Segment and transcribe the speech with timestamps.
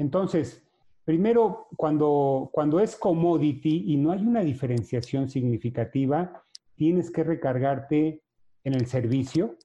[0.00, 0.62] Entonces,
[1.04, 6.42] primero, cuando, cuando es commodity y no hay una diferenciación significativa,
[6.74, 8.22] tienes que recargarte
[8.64, 9.58] en el servicio,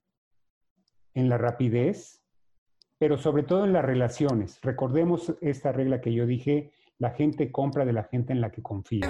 [1.14, 2.22] en la rapidez,
[2.98, 4.60] pero sobre todo en las relaciones.
[4.62, 8.62] Recordemos esta regla que yo dije, la gente compra de la gente en la que
[8.62, 9.10] confía.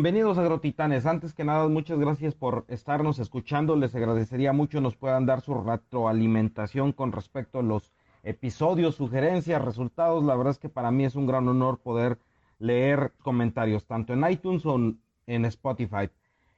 [0.00, 1.04] Bienvenidos agrotitanes.
[1.04, 3.76] Antes que nada, muchas gracias por estarnos escuchando.
[3.76, 7.92] Les agradecería mucho nos puedan dar su retroalimentación con respecto a los
[8.22, 10.24] episodios, sugerencias, resultados.
[10.24, 12.18] La verdad es que para mí es un gran honor poder
[12.58, 14.80] leer comentarios tanto en iTunes o
[15.26, 16.08] en Spotify.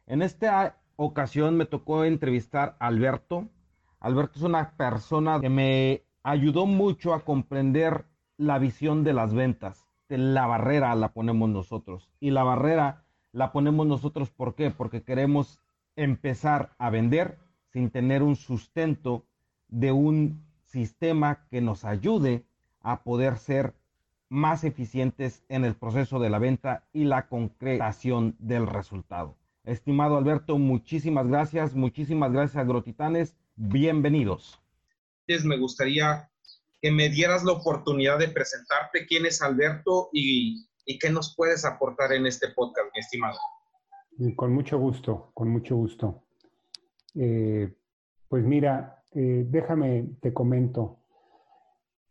[0.06, 3.48] En esta ocasión me tocó entrevistar a Alberto.
[3.98, 8.04] Alberto es una persona que me ayudó mucho a comprender
[8.36, 9.88] la visión de las ventas.
[10.06, 13.01] La barrera la ponemos nosotros y la barrera
[13.32, 14.30] la ponemos nosotros.
[14.30, 14.70] ¿Por qué?
[14.70, 15.60] Porque queremos
[15.96, 17.38] empezar a vender
[17.72, 19.24] sin tener un sustento
[19.68, 22.44] de un sistema que nos ayude
[22.80, 23.74] a poder ser
[24.28, 29.36] más eficientes en el proceso de la venta y la concretación del resultado.
[29.64, 34.58] Estimado Alberto, muchísimas gracias, muchísimas gracias Agrotitanes, bienvenidos.
[35.44, 36.30] Me gustaría
[36.80, 41.64] que me dieras la oportunidad de presentarte quién es Alberto y y qué nos puedes
[41.64, 43.38] aportar en este podcast, mi estimado.
[44.36, 46.24] Con mucho gusto, con mucho gusto.
[47.14, 47.74] Eh,
[48.28, 51.00] pues mira, eh, déjame, te comento.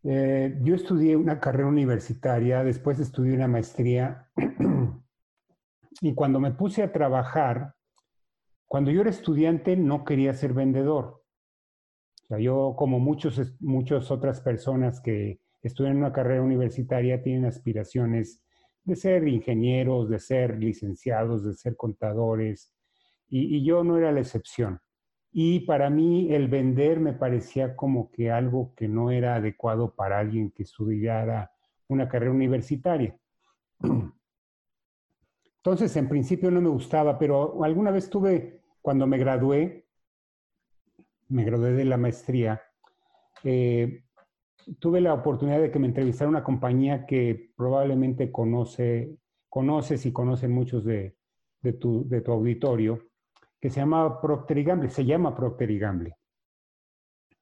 [0.03, 4.29] Eh, yo estudié una carrera universitaria, después estudié una maestría
[6.01, 7.75] y cuando me puse a trabajar,
[8.67, 11.23] cuando yo era estudiante no quería ser vendedor.
[12.23, 18.41] O sea, yo como muchos, muchas otras personas que estudian una carrera universitaria tienen aspiraciones
[18.83, 22.73] de ser ingenieros, de ser licenciados, de ser contadores,
[23.27, 24.81] y, yo no era la excepción.
[25.31, 30.19] Y para mí el vender me parecía como que algo que no era adecuado para
[30.19, 31.51] alguien que estudiara
[31.87, 33.17] una carrera universitaria.
[35.57, 39.85] Entonces, en principio no me gustaba, pero alguna vez tuve, cuando me gradué,
[41.29, 42.61] me gradué de la maestría,
[43.43, 44.03] eh,
[44.79, 49.17] tuve la oportunidad de que me entrevistara una compañía que probablemente conoce,
[49.49, 51.15] conoces y conocen muchos de,
[51.79, 52.99] tu, de tu auditorio,
[53.59, 56.15] que se llama Procter Gamble, se llama Procter Gamble.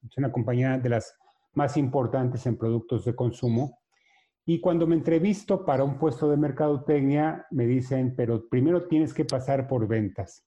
[0.04, 1.16] Es una compañía de las
[1.54, 3.80] más importantes en productos de consumo.
[4.46, 9.26] Y cuando me entrevisto para un puesto de mercadotecnia, me dicen, pero primero tienes que
[9.26, 10.46] pasar por ventas.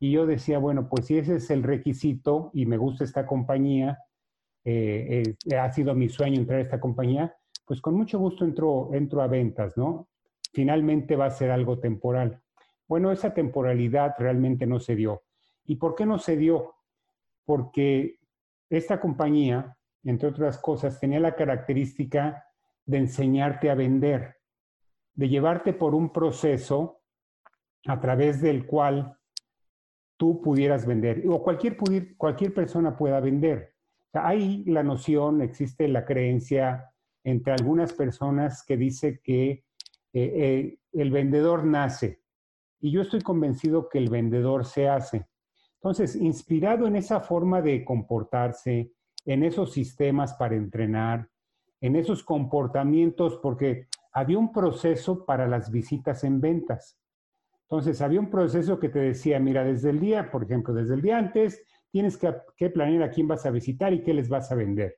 [0.00, 3.98] Y yo decía, bueno, pues si ese es el requisito y me gusta esta compañía,
[4.70, 7.34] eh, eh, ha sido mi sueño entrar a esta compañía,
[7.64, 10.08] pues con mucho gusto entro, entro a ventas, ¿no?
[10.52, 12.42] Finalmente va a ser algo temporal.
[12.86, 15.22] Bueno, esa temporalidad realmente no se dio.
[15.64, 16.74] ¿Y por qué no se dio?
[17.46, 18.18] Porque
[18.68, 19.74] esta compañía,
[20.04, 22.44] entre otras cosas, tenía la característica
[22.84, 24.36] de enseñarte a vender,
[25.14, 27.00] de llevarte por un proceso
[27.86, 29.16] a través del cual
[30.18, 31.78] tú pudieras vender, o cualquier,
[32.18, 33.77] cualquier persona pueda vender.
[34.12, 36.90] Hay la noción, existe la creencia
[37.24, 39.62] entre algunas personas que dice que eh,
[40.12, 42.22] eh, el vendedor nace
[42.80, 45.26] y yo estoy convencido que el vendedor se hace.
[45.74, 48.92] Entonces, inspirado en esa forma de comportarse,
[49.24, 51.28] en esos sistemas para entrenar,
[51.80, 56.98] en esos comportamientos, porque había un proceso para las visitas en ventas.
[57.62, 61.02] Entonces, había un proceso que te decía, mira, desde el día, por ejemplo, desde el
[61.02, 64.54] día antes, tienes que, planear a quién vas a visitar y qué les vas a
[64.54, 64.96] vender.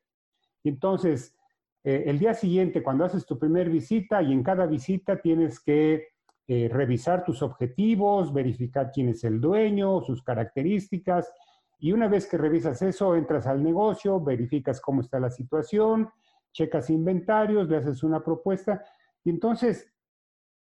[0.62, 1.36] Y entonces,
[1.84, 6.08] eh, el día siguiente, cuando haces tu primer visita y en cada visita tienes que
[6.46, 11.32] eh, revisar tus objetivos, verificar quién es el dueño, sus características.
[11.78, 16.10] Y una vez que revisas eso, entras al negocio, verificas cómo está la situación,
[16.52, 18.84] checas inventarios, le haces una propuesta.
[19.24, 19.90] Y entonces,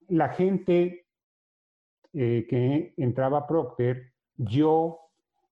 [0.09, 1.07] la gente
[2.13, 5.08] eh, que entraba a Procter, yo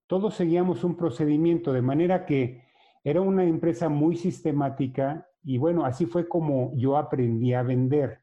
[0.06, 2.64] todos seguíamos un procedimiento, de manera que
[3.02, 8.22] era una empresa muy sistemática y bueno, así fue como yo aprendí a vender.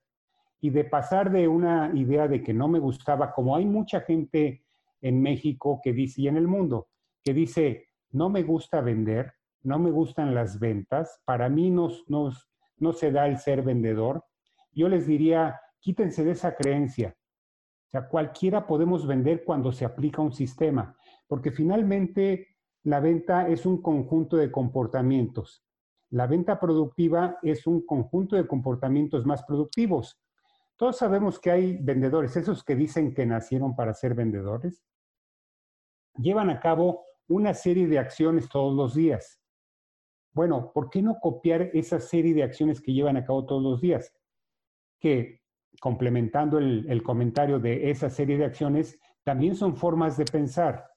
[0.60, 4.64] Y de pasar de una idea de que no me gustaba, como hay mucha gente
[5.02, 6.88] en México que dice, y en el mundo,
[7.24, 12.94] que dice, no me gusta vender, no me gustan las ventas, para mí no, no
[12.94, 14.24] se da el ser vendedor,
[14.72, 17.16] yo les diría, quítense de esa creencia.
[17.88, 20.96] O sea, cualquiera podemos vender cuando se aplica un sistema
[21.34, 25.66] porque finalmente la venta es un conjunto de comportamientos.
[26.12, 30.22] La venta productiva es un conjunto de comportamientos más productivos.
[30.78, 34.84] Todos sabemos que hay vendedores, esos que dicen que nacieron para ser vendedores,
[36.18, 39.42] llevan a cabo una serie de acciones todos los días.
[40.34, 43.82] Bueno, ¿por qué no copiar esa serie de acciones que llevan a cabo todos los
[43.82, 44.14] días?
[45.00, 45.42] Que,
[45.80, 50.93] complementando el, comentario de esa serie de acciones, también son formas de pensar.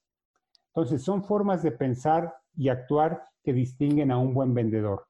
[0.76, 5.06] Entonces, son formas de pensar y actuar que distinguen a un buen vendedor.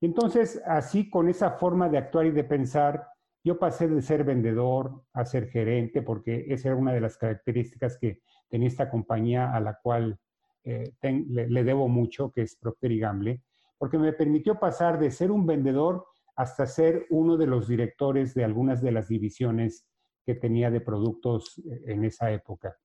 [0.00, 3.06] Entonces, así con esa forma de actuar y de pensar,
[3.44, 7.98] yo pasé de ser vendedor a ser gerente, porque esa era una de las características
[7.98, 10.18] que tenía esta compañía a la cual
[10.64, 13.44] eh, le, debo mucho, que es Procter Gamble,
[13.78, 16.04] porque me permitió pasar de ser un vendedor
[16.34, 19.86] hasta ser uno de los directores de algunas de las divisiones
[20.26, 22.76] que tenía de productos eh, en esa época.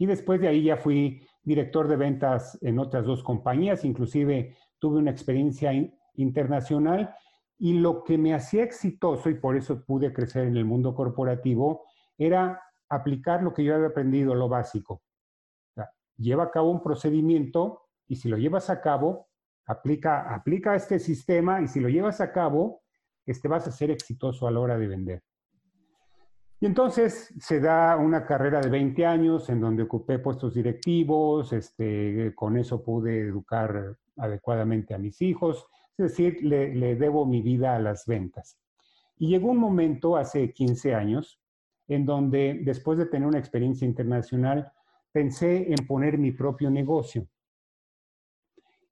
[0.00, 4.98] Y después de ahí ya fui director de ventas en otras dos compañías, inclusive tuve
[4.98, 5.72] una experiencia
[6.14, 7.14] internacional
[7.58, 11.84] y lo que me hacía exitoso y por eso pude crecer en el mundo corporativo
[12.16, 15.02] era aplicar lo que yo había aprendido, lo básico.
[16.16, 19.28] lleva a cabo un procedimiento y si lo llevas a cabo,
[19.66, 22.80] aplica, aplica este sistema y si lo llevas a cabo,
[23.26, 25.22] este, vas a ser exitoso a la hora de vender.
[26.62, 32.34] Y entonces se da una carrera de 20 años en donde ocupé puestos directivos, este,
[32.34, 35.66] con eso pude educar adecuadamente a mis hijos,
[35.96, 38.58] es decir, le, le debo mi vida a las ventas.
[39.16, 41.40] Y llegó un momento hace 15 años
[41.88, 44.70] en donde después de tener una experiencia internacional,
[45.12, 47.26] pensé en poner mi propio negocio.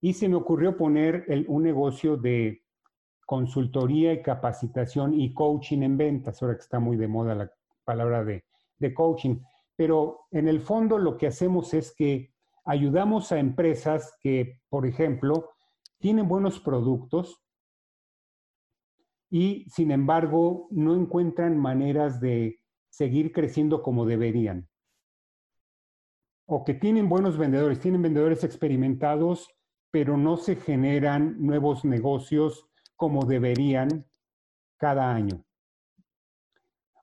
[0.01, 2.63] Y se me ocurrió poner un negocio de
[3.25, 7.53] consultoría y capacitación y coaching en ventas, ahora que está muy de moda la
[7.89, 8.45] palabra de,
[8.79, 9.41] de coaching.
[9.77, 12.35] Pero en el fondo lo que hacemos es que
[12.67, 15.53] ayudamos a empresas que, por ejemplo,
[15.99, 17.43] tienen buenos productos
[19.31, 24.69] y, sin embargo, no encuentran maneras de seguir creciendo como deberían.
[26.47, 29.49] O que tienen buenos vendedores, tienen vendedores experimentados,
[29.91, 34.07] pero no se generan nuevos negocios como deberían
[34.77, 35.48] cada año.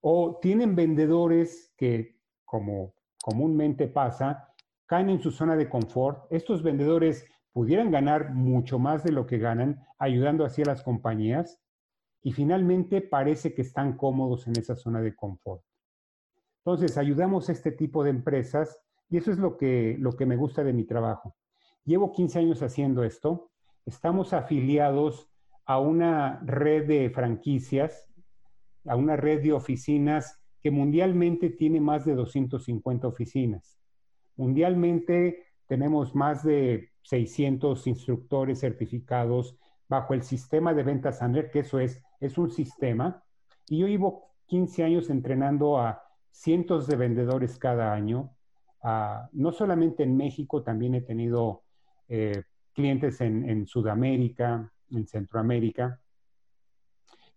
[0.07, 2.93] O tienen vendedores que, como
[3.23, 4.53] comúnmente pasa,
[4.85, 6.27] caen en su zona de confort.
[6.29, 11.59] Estos vendedores pudieran ganar mucho más de lo que ganan, ayudando así a las compañías,
[12.21, 15.63] y finalmente parece que están cómodos en esa zona de confort.
[16.63, 18.79] Entonces, ayudamos a este tipo de empresas
[19.09, 21.35] y eso es lo que, lo que me gusta de mi trabajo.
[21.83, 23.49] Llevo 15 años haciendo esto.
[23.87, 25.31] Estamos afiliados
[25.65, 28.04] a una red de franquicias,
[28.87, 33.77] a una red de oficinas que mundialmente tiene más de 250 oficinas.
[34.35, 41.79] Mundialmente tenemos más de 600 instructores certificados bajo el sistema de ventas Sandler, que eso
[41.79, 43.23] es, es un sistema.
[43.67, 48.31] Y yo llevo 15 años entrenando a cientos de vendedores cada año.
[48.81, 51.63] Ah, no solamente en México, también he tenido
[52.07, 52.43] eh,
[52.73, 55.99] clientes en, en, Sudamérica, en Centroamérica.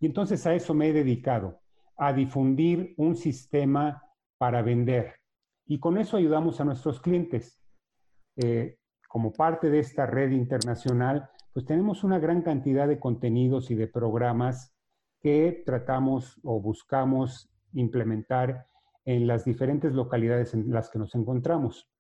[0.01, 1.61] Y entonces a eso me he dedicado,
[1.97, 4.03] a difundir un sistema
[4.39, 5.15] para vender.
[5.67, 7.61] Y con eso ayudamos a nuestros clientes.
[8.37, 8.79] Eh,
[9.09, 13.89] como parte de esta red internacional, pues tenemos una gran cantidad de contenidos y de
[13.89, 14.75] programas
[15.21, 18.67] que tratamos o buscamos implementar
[19.05, 21.91] en las diferentes localidades en las que nos encontramos.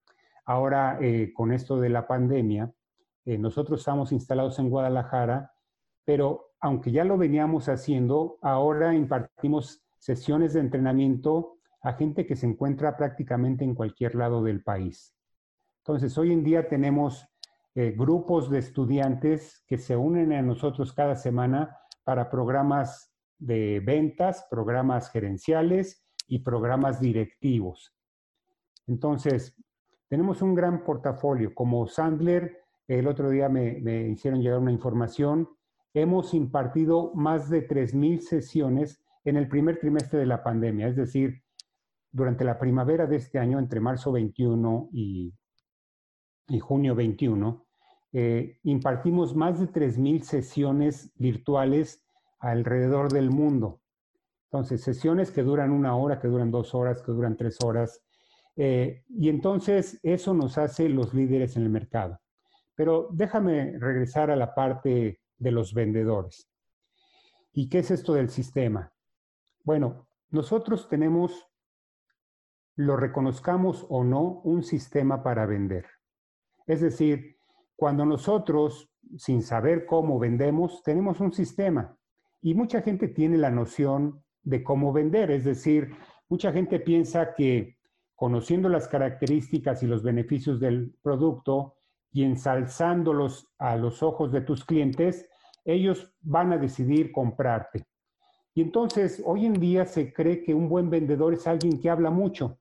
[0.44, 2.72] Ahora, eh, con esto de la pandemia,
[3.24, 5.52] eh, nosotros estamos instalados en Guadalajara,
[6.08, 12.46] pero aunque ya lo veníamos haciendo, ahora impartimos sesiones de entrenamiento a gente que se
[12.46, 15.14] encuentra prácticamente en cualquier lado del país.
[15.80, 17.28] Entonces, hoy en día tenemos
[17.74, 24.46] eh, grupos de estudiantes que se unen a nosotros cada semana para programas de ventas,
[24.50, 27.94] programas gerenciales y programas directivos.
[28.86, 29.62] Entonces,
[30.08, 31.54] tenemos un gran portafolio.
[31.54, 35.50] Como Sandler, el otro día me, hicieron llegar una información,
[36.00, 41.42] hemos impartido más de 3.000 sesiones en el primer trimestre de la pandemia, es decir,
[42.10, 45.34] durante la primavera de este año, entre marzo 21 y,
[46.60, 47.66] junio 21,
[48.12, 52.04] eh, impartimos más de 3.000 sesiones virtuales
[52.38, 53.80] alrededor del mundo.
[54.50, 58.02] Entonces, sesiones que duran una hora, que duran dos horas, que duran tres horas.
[58.56, 62.18] Eh, y entonces eso nos hace los líderes en el mercado.
[62.74, 66.48] Pero déjame regresar a la parte de los vendedores.
[67.52, 68.92] ¿Y qué es esto del sistema?
[69.64, 71.46] Bueno, nosotros tenemos,
[72.76, 75.86] lo reconozcamos o no, un sistema para vender.
[76.66, 77.38] Es decir,
[77.76, 81.96] cuando nosotros sin saber cómo vendemos, tenemos un sistema.
[82.42, 85.90] Y mucha gente tiene la noción de cómo vender, es decir,
[86.28, 87.78] mucha gente piensa que
[88.14, 91.76] conociendo las características y los beneficios del producto
[92.12, 95.28] y ensalzándolos a los ojos de tus clientes,
[95.64, 97.86] ellos van a decidir comprarte.
[98.54, 102.10] Y entonces, hoy en día se cree que un buen vendedor es alguien que habla
[102.10, 102.58] mucho,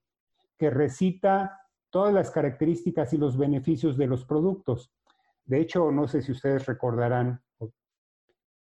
[0.58, 4.94] que recita todas las características y los beneficios de los productos.
[5.46, 7.42] De hecho, no sé si ustedes recordarán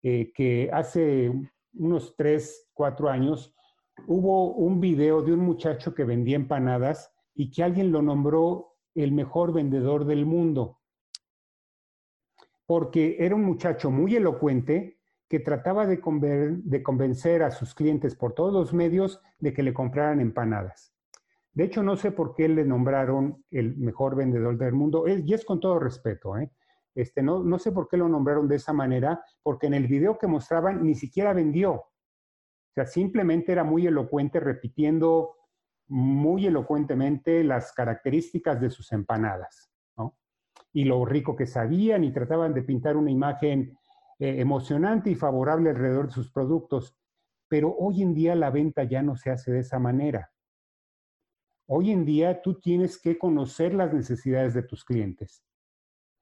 [0.02, 1.32] eh, que hace
[1.74, 3.52] unos tres, cuatro años
[4.06, 9.12] hubo un video de un muchacho que vendía empanadas y que alguien lo nombró el
[9.12, 10.80] mejor vendedor del mundo.
[12.66, 14.98] Porque era un muchacho muy elocuente
[15.28, 16.00] que trataba de,
[16.64, 20.94] de convencer a sus clientes por todos los medios de que le compraran empanadas.
[21.52, 25.44] De hecho, no sé por qué le nombraron el mejor vendedor del mundo, y es
[25.44, 26.50] con todo respeto, ¿eh?
[26.94, 30.18] Este, no, no sé por qué lo nombraron de esa manera, porque en el video
[30.18, 31.72] que mostraban ni siquiera vendió.
[31.72, 35.35] O sea, simplemente era muy elocuente repitiendo
[35.88, 40.16] muy elocuentemente las características de sus empanadas, ¿no?
[40.72, 43.78] Y lo rico que sabían y trataban de pintar una imagen
[44.18, 46.96] eh, emocionante y favorable alrededor de sus productos.
[47.48, 50.32] Pero hoy en día la venta ya no se hace de esa manera.
[51.68, 55.44] Hoy en día tú tienes que conocer las necesidades de tus clientes.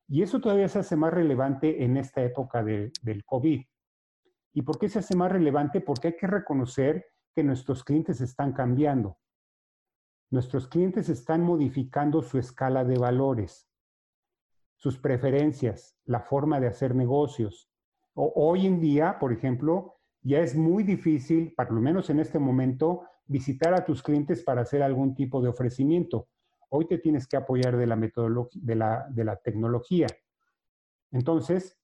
[0.09, 3.63] Y eso todavía se hace más relevante en esta época del COVID.
[4.53, 5.81] ¿Y por qué se hace más relevante?
[5.81, 9.19] Porque hay que reconocer que nuestros clientes están cambiando.
[10.31, 13.69] Nuestros clientes están modificando su escala de valores,
[14.77, 17.71] sus preferencias, la forma de hacer negocios.
[18.15, 23.03] hoy en día, por ejemplo, ya es muy difícil, por lo menos en este momento,
[23.27, 26.29] visitar a tus clientes para hacer algún tipo de ofrecimiento.
[26.69, 30.07] Hoy te tienes que apoyar de la de de la tecnología.
[31.13, 31.79] Entonces,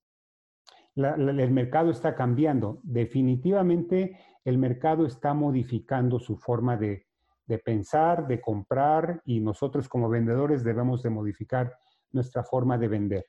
[0.96, 2.80] el mercado está cambiando.
[2.82, 7.06] Definitivamente el mercado está modificando su forma de,
[7.50, 11.76] de, pensar, de comprar y nosotros como vendedores debemos de modificar
[12.12, 13.26] nuestra forma de vender.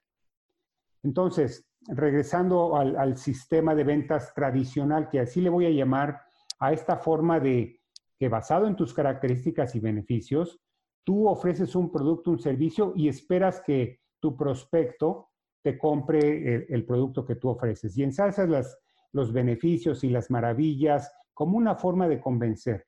[1.04, 6.22] Entonces, regresando al, sistema de ventas tradicional, que así le voy a llamar
[6.60, 7.82] a esta forma de
[8.18, 10.62] que basado en tus características y beneficios,
[11.04, 15.30] Tú ofreces un producto, un servicio y esperas que tu prospecto
[15.64, 18.78] te compre el, producto que tú ofreces y ensalzas
[19.12, 22.88] los beneficios y las maravillas como una forma de convencer.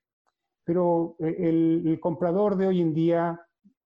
[0.63, 3.41] Pero eh, el, comprador de hoy en día,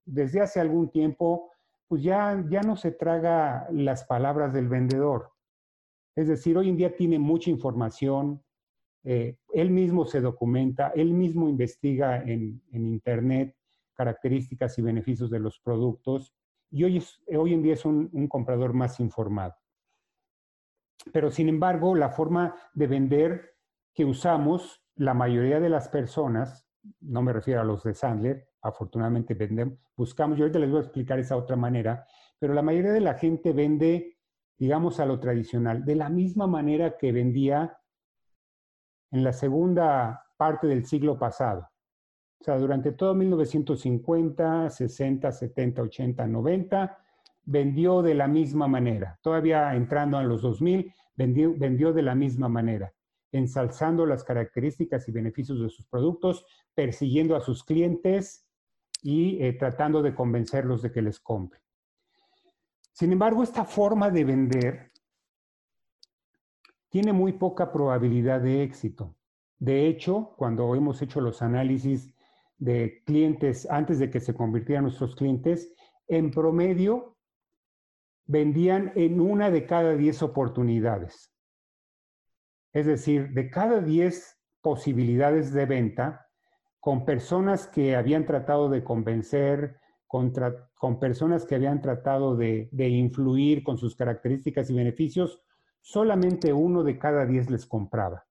[0.06, 1.52] desde hace algún tiempo,
[1.88, 5.32] pues ya, ya no se traga las palabras del vendedor.
[6.16, 8.44] Es decir, hoy en día tiene mucha información,
[9.04, 13.56] eh, él mismo se documenta, él mismo investiga en, en Internet,
[13.94, 16.34] características y beneficios de los productos
[16.70, 17.04] y hoy,
[17.36, 19.56] hoy en día es un comprador más informado.
[21.12, 23.56] Pero sin embargo, la forma de vender
[23.94, 26.67] que usamos, la mayoría de las personas,
[27.02, 30.84] no me refiero a los de Sandler, afortunadamente vendemos, buscamos, yo ahorita les voy a
[30.84, 32.06] explicar esa otra manera,
[32.40, 34.18] pero la mayoría de la gente vende,
[34.58, 37.78] digamos, a lo tradicional, de la misma manera que vendía
[39.12, 41.70] en la segunda parte del siglo pasado.
[42.40, 46.98] O sea, durante todo 1950, 60, 70, 80, 90,
[47.46, 49.18] vendió de la misma manera.
[49.22, 52.94] Todavía entrando a los 2000, vendió, vendió de la misma manera,
[53.32, 58.48] ensalzando las características y beneficios de sus productos, persiguiendo a sus clientes
[59.02, 61.60] y eh, tratando de convencerlos de que les compre.
[62.94, 64.92] Sin embargo, esta forma de vender
[66.90, 69.16] tiene muy poca probabilidad de éxito.
[69.60, 72.14] De hecho, cuando hemos hecho los análisis
[72.58, 75.74] de clientes antes de que se convirtieran nuestros clientes,
[76.08, 77.18] en promedio
[78.26, 81.32] vendían en una de cada diez oportunidades.
[82.78, 86.28] Es decir, de cada diez posibilidades de venta,
[86.80, 93.64] con personas que habían tratado de convencer, con personas que habían tratado de, de influir
[93.64, 95.42] con sus características y beneficios,
[95.82, 98.28] solamente uno de cada diez les compraba.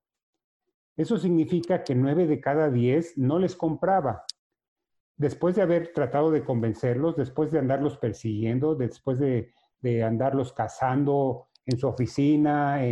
[0.97, 4.27] Eso significa que nueve de cada diez no les compraba.
[5.17, 9.51] Después de haber tratado de convencerlos, después de andarlos persiguiendo, después de,
[10.05, 12.85] andarlos cazando en su oficina,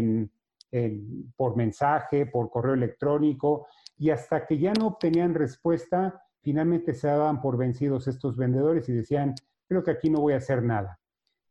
[1.36, 3.66] por mensaje, por correo electrónico,
[3.96, 8.92] y hasta que ya no obtenían respuesta, finalmente se daban por vencidos estos vendedores y
[8.92, 9.34] decían,
[9.68, 10.98] creo que aquí no voy a hacer nada,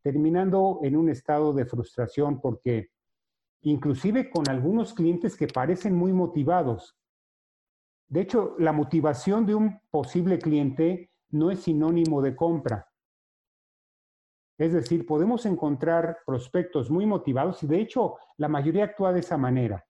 [0.02, 2.92] terminando en un estado de frustración porque
[3.62, 6.98] inclusive con algunos clientes que parecen muy motivados.
[8.08, 12.93] De hecho, la motivación de un posible cliente no es sinónimo de compra.
[14.64, 19.36] Es decir, podemos encontrar prospectos muy motivados y de hecho la mayoría actúa de esa
[19.36, 19.86] manera.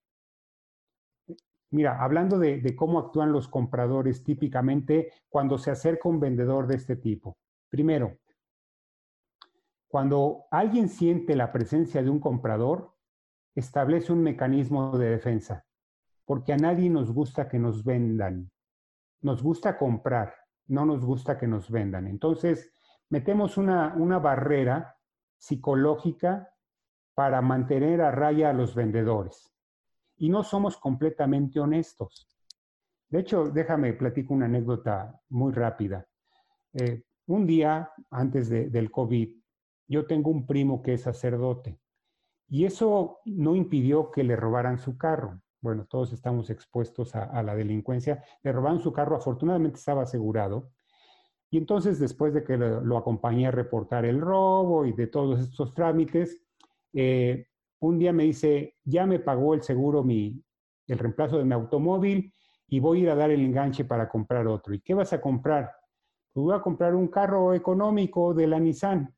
[1.69, 6.95] Mira, hablando de, cómo actúan los compradores típicamente cuando se acerca un vendedor de este
[6.95, 7.37] tipo.
[7.69, 8.17] Primero,
[9.87, 12.95] cuando alguien siente la presencia de un comprador,
[13.53, 15.67] establece un mecanismo de defensa,
[16.25, 18.49] porque a nadie nos gusta que nos vendan.
[19.21, 20.33] Nos gusta comprar,
[20.65, 22.07] no nos gusta que nos vendan.
[22.07, 22.73] Entonces,
[23.13, 24.97] metemos una, una barrera
[25.37, 26.51] psicológica
[27.13, 29.53] para mantener a raya a los vendedores.
[30.17, 32.27] Y no somos completamente honestos.
[33.09, 36.07] De hecho, déjame platico una anécdota muy rápida.
[36.73, 39.29] Eh, un día antes del COVID,
[39.87, 41.79] yo tengo un primo que es sacerdote
[42.49, 45.39] y eso no impidió que le robaran su carro.
[45.61, 48.23] Bueno, todos estamos expuestos a, a la delincuencia.
[48.41, 50.71] Le robaron su carro, afortunadamente estaba asegurado
[51.53, 55.71] y entonces, después de que lo, acompañé a reportar el robo y de todos estos
[55.71, 56.41] trámites,
[56.93, 57.45] eh,
[57.79, 60.43] un día me dice, ya me pagó el seguro mi,
[60.87, 62.33] el reemplazo de mi automóvil
[62.67, 64.73] y voy a ir a dar el enganche para comprar otro.
[64.73, 65.71] ¿Y qué vas a comprar?
[66.33, 69.15] Pues voy a comprar un carro económico de la Nissan.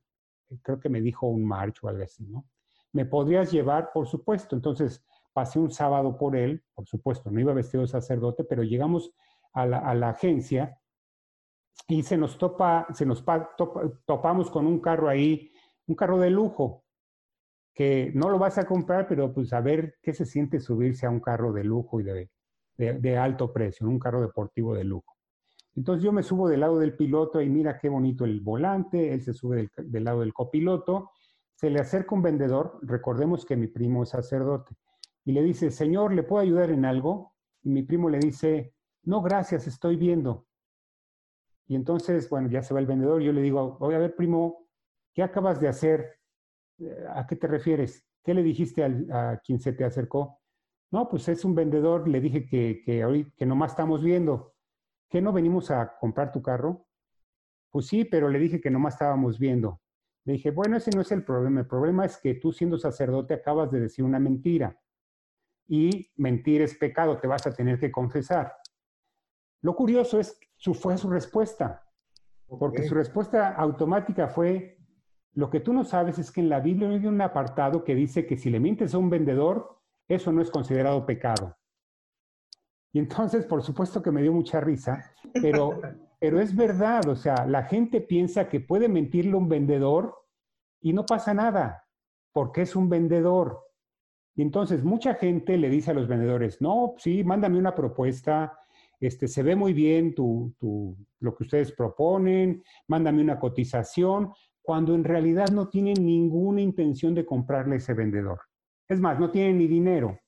[0.62, 2.46] Creo que me dijo un March o algo así, ¿no?
[2.92, 3.92] ¿Me podrías llevar?
[3.94, 4.58] Por supuesto.
[4.58, 9.13] Entonces pasé un sábado por él, por supuesto, no iba vestido de sacerdote, pero llegamos
[9.54, 10.77] a la, a la agencia
[11.88, 13.24] y se nos topa, se nos
[14.05, 15.51] topamos con un carro ahí,
[15.88, 16.84] un carro de lujo,
[17.74, 21.10] que no lo vas a comprar, pero pues a ver qué se siente subirse a
[21.10, 22.29] un carro de lujo y de,
[22.77, 25.15] de, alto precio, un carro deportivo de lujo.
[25.75, 29.22] Entonces yo me subo del lado del piloto y mira qué bonito el volante, él
[29.22, 31.12] se sube del, del lado del copiloto,
[31.53, 34.75] se le acerca un vendedor, recordemos que mi primo es sacerdote,
[35.25, 37.34] y le dice, señor, ¿le puedo ayudar en algo?
[37.62, 40.46] Y mi primo le dice, no, gracias, estoy viendo.
[41.67, 44.67] Y entonces, bueno, ya se va el vendedor, yo le digo, voy a ver, primo,
[45.13, 46.19] ¿qué acabas de hacer?
[46.79, 48.05] Eh, ¿A qué te refieres?
[48.24, 50.39] ¿Qué le dijiste a quien se te acercó?
[50.91, 54.55] No, pues es un vendedor, le dije que, que, ahorita, que nomás estamos viendo.
[55.10, 56.88] ¿Qué no venimos a comprar tu carro?
[57.69, 59.82] Pues sí, pero le dije que nomás estábamos viendo.
[60.25, 61.62] Le dije, bueno, ese no es el problema.
[61.62, 64.80] El problema es que tú siendo sacerdote acabas de decir una mentira.
[65.67, 68.54] Y mentir es pecado, te vas a tener que confesar.
[69.62, 71.84] Lo curioso es su, fue su respuesta,
[72.48, 74.78] porque su respuesta automática fue,
[75.34, 78.26] lo que tú no sabes es que en la Biblia hay un apartado que dice
[78.26, 81.58] que si le mientes a un vendedor, eso no es considerado pecado.
[82.94, 85.72] Y entonces, por supuesto que me dio mucha risa, pero,
[86.20, 90.15] pero es verdad, o sea, la gente piensa que puede mentirle a un vendedor
[90.80, 91.86] y no pasa nada,
[92.32, 93.65] porque es un vendedor.
[94.36, 98.58] Y entonces mucha gente le dice a los vendedores, no, sí, mándame una propuesta,
[98.99, 104.31] este, se ve muy bien lo que ustedes proponen, mándame una cotización,
[104.62, 108.41] cuando en realidad no tienen ninguna intención de comprarle ese vendedor.
[108.88, 110.19] Es más, no tienen ni dinero.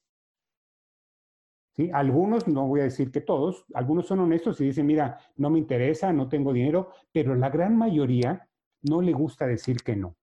[1.75, 1.89] ¿Sí?
[1.93, 5.59] Algunos, no voy a decir que todos, algunos son honestos y dicen, mira, no me
[5.59, 8.47] interesa, no tengo dinero, pero la gran mayoría
[8.83, 10.15] no le gusta decir que no.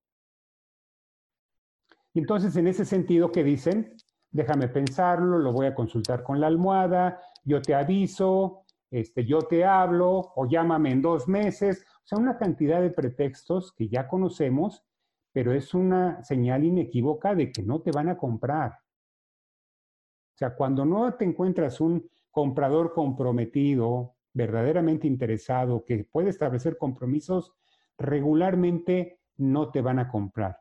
[2.15, 3.97] Entonces, en ese sentido, ¿qué dicen?
[4.31, 9.65] Déjame pensarlo, lo voy a consultar con la almohada, yo te aviso, este, yo te
[9.65, 11.85] hablo o llámame en dos meses.
[12.05, 14.85] O sea, una cantidad de pretextos que ya conocemos,
[15.33, 18.73] pero es una señal inequívoca de que no te van a comprar.
[18.73, 27.53] O sea, cuando no te encuentras un comprador comprometido, verdaderamente interesado, que puede establecer compromisos,
[27.97, 30.59] regularmente no te van a comprar.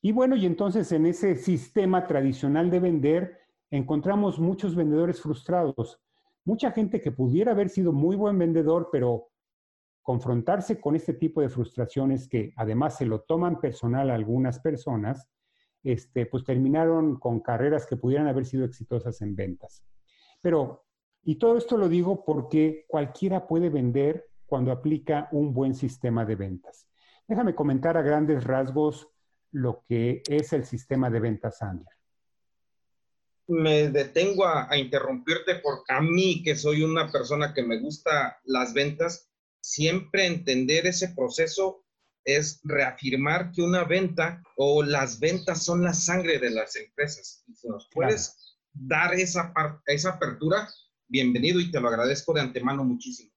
[0.00, 3.38] Y bueno, y entonces en ese sistema tradicional de vender,
[3.72, 5.98] encontramos muchos vendedores frustrados,
[6.44, 9.30] mucha gente que pudiera haber sido muy buen vendedor, pero
[10.02, 15.26] confrontarse con este tipo de frustraciones que además se lo toman personal a algunas personas,
[15.82, 19.82] este, pues terminaron con carreras que pudieran haber sido exitosas en ventas.
[20.42, 20.84] Pero,
[21.22, 26.36] y todo esto lo digo porque cualquiera puede vender cuando aplica un buen sistema de
[26.36, 26.88] ventas.
[27.26, 29.08] Déjame comentar a grandes rasgos
[29.50, 32.01] lo que es el sistema de ventas Sandler
[33.48, 38.72] me detengo a, interrumpirte porque a mí, que soy una persona que me gusta las
[38.72, 39.28] ventas,
[39.60, 41.84] siempre entender ese proceso
[42.24, 47.44] es reafirmar que una venta o las ventas son la sangre de las empresas.
[47.48, 49.52] Y si nos puedes dar esa,
[49.86, 50.68] esa apertura,
[51.08, 53.32] bienvenido y te lo agradezco de antemano muchísimo.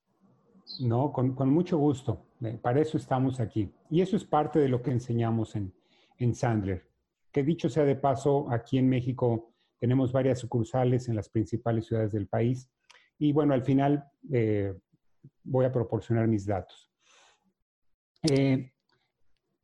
[0.79, 2.25] No, con, con, mucho gusto.
[2.61, 3.71] Para eso estamos aquí.
[3.89, 5.73] Y eso es parte de lo que enseñamos en,
[6.17, 6.87] en Sandler.
[7.31, 12.11] Que dicho sea de paso, aquí en México tenemos varias sucursales en las principales ciudades
[12.11, 12.69] del país.
[13.17, 14.73] Y bueno, al final eh,
[15.43, 16.91] voy a proporcionar mis datos.
[18.23, 18.71] Eh,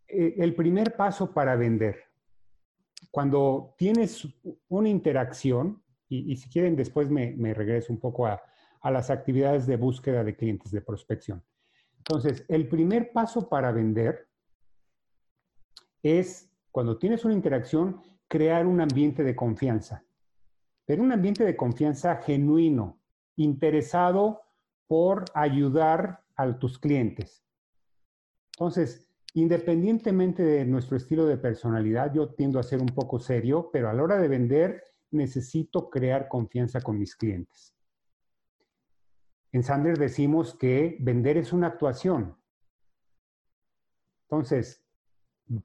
[0.07, 2.03] eh, el primer paso para vender,
[3.09, 4.27] cuando tienes
[4.67, 8.41] una interacción, y, si quieren después me, regreso un poco a,
[8.81, 11.41] a las actividades de búsqueda de clientes de prospección.
[11.99, 14.27] Entonces, el primer paso para vender
[16.03, 20.05] es, cuando tienes una interacción, crear un ambiente de confianza.
[20.85, 22.97] Pero un ambiente de confianza genuino,
[23.35, 24.43] interesado
[24.87, 27.43] por ayudar a tus clientes.
[28.53, 33.89] Entonces, independientemente de nuestro estilo de personalidad, yo tiendo a ser un poco serio, pero
[33.89, 37.75] a la hora de vender necesito crear confianza con mis clientes.
[39.51, 42.37] En Sander decimos que vender es una actuación.
[44.21, 44.85] Entonces,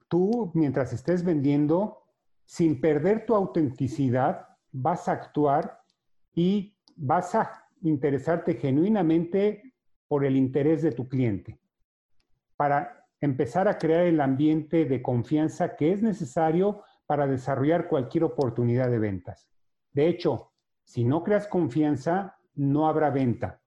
[0.09, 2.06] tú mientras estés vendiendo,
[2.47, 5.81] sin perder tu autenticidad, vas a actuar
[6.33, 9.75] y vas a interesarte genuinamente
[10.07, 11.59] por el interés de tu cliente
[12.55, 18.89] para empezar a crear el ambiente de confianza que es necesario para desarrollar cualquier oportunidad
[18.89, 19.49] de ventas.
[19.91, 23.61] De hecho, si no creas confianza, no habrá venta.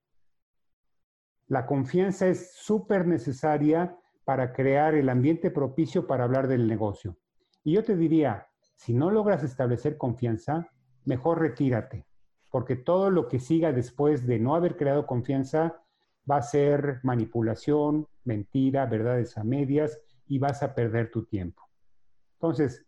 [1.47, 7.17] La confianza es súper necesaria para crear el ambiente propicio para hablar del negocio.
[7.63, 8.47] Y yo te diría,
[8.81, 10.71] si no logras establecer confianza,
[11.05, 12.07] mejor retírate,
[12.49, 15.83] porque todo lo que siga después de no haber creado confianza
[16.29, 21.69] va a ser manipulación, mentira, verdades a medias y vas a perder tu tiempo.
[22.39, 22.83] Entonces,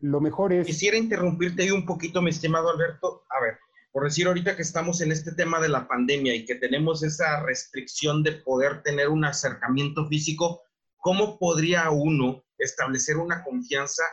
[0.00, 0.66] lo mejor es...
[0.66, 3.26] Quisiera interrumpirte ahí un poquito, mi estimado Alberto.
[3.28, 3.58] A ver,
[3.92, 7.42] por decir ahorita que estamos en este tema de la pandemia y que tenemos esa
[7.42, 10.62] restricción de poder tener un acercamiento físico,
[10.96, 14.04] ¿cómo podría uno establecer una confianza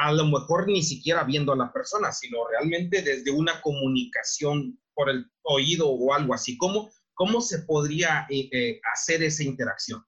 [0.00, 5.10] a lo mejor ni siquiera viendo a la persona, sino realmente desde una comunicación por
[5.10, 6.56] el oído o algo así.
[6.56, 10.02] ¿Cómo, cómo se podría eh, eh, hacer esa interacción?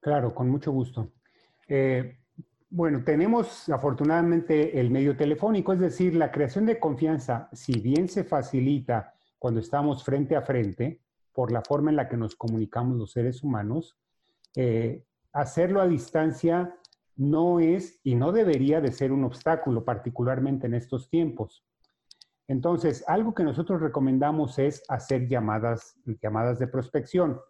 [0.00, 1.10] Claro, con mucho gusto.
[1.66, 2.18] Eh,
[2.68, 8.24] bueno, tenemos afortunadamente el medio telefónico, es decir, la creación de confianza, si bien se
[8.24, 11.00] facilita cuando estamos frente a frente,
[11.32, 13.96] por la forma en la que nos comunicamos los seres humanos,
[15.32, 16.78] hacerlo a distancia
[17.16, 21.64] no es y no debería de ser un obstáculo, particularmente en estos tiempos.
[22.46, 27.40] Entonces, algo que nosotros recomendamos es hacer llamadas, llamadas de prospección,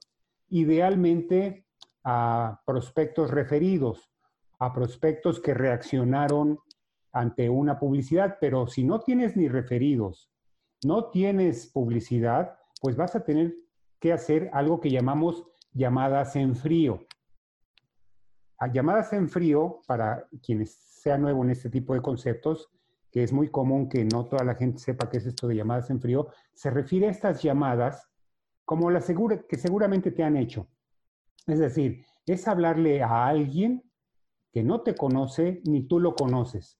[0.48, 1.66] idealmente
[2.04, 4.12] a prospectos referidos,
[4.58, 6.60] a prospectos que reaccionaron
[7.12, 10.30] ante una publicidad, pero si no tienes ni referidos,
[10.84, 13.54] no tienes publicidad, pues vas a tener
[13.98, 17.00] que hacer algo que llamamos llamadas en frío
[18.72, 22.70] llamadas en frío, para quienes sea nuevo en este tipo de conceptos,
[23.10, 25.90] que es muy común que no toda la gente sepa qué es esto de llamadas
[25.90, 28.10] en frío, se refiere a estas llamadas
[28.64, 29.06] como las
[29.48, 30.66] que seguramente te han hecho.
[31.46, 33.82] Es decir, es hablarle a alguien
[34.50, 36.78] que no te conoce ni tú lo conoces.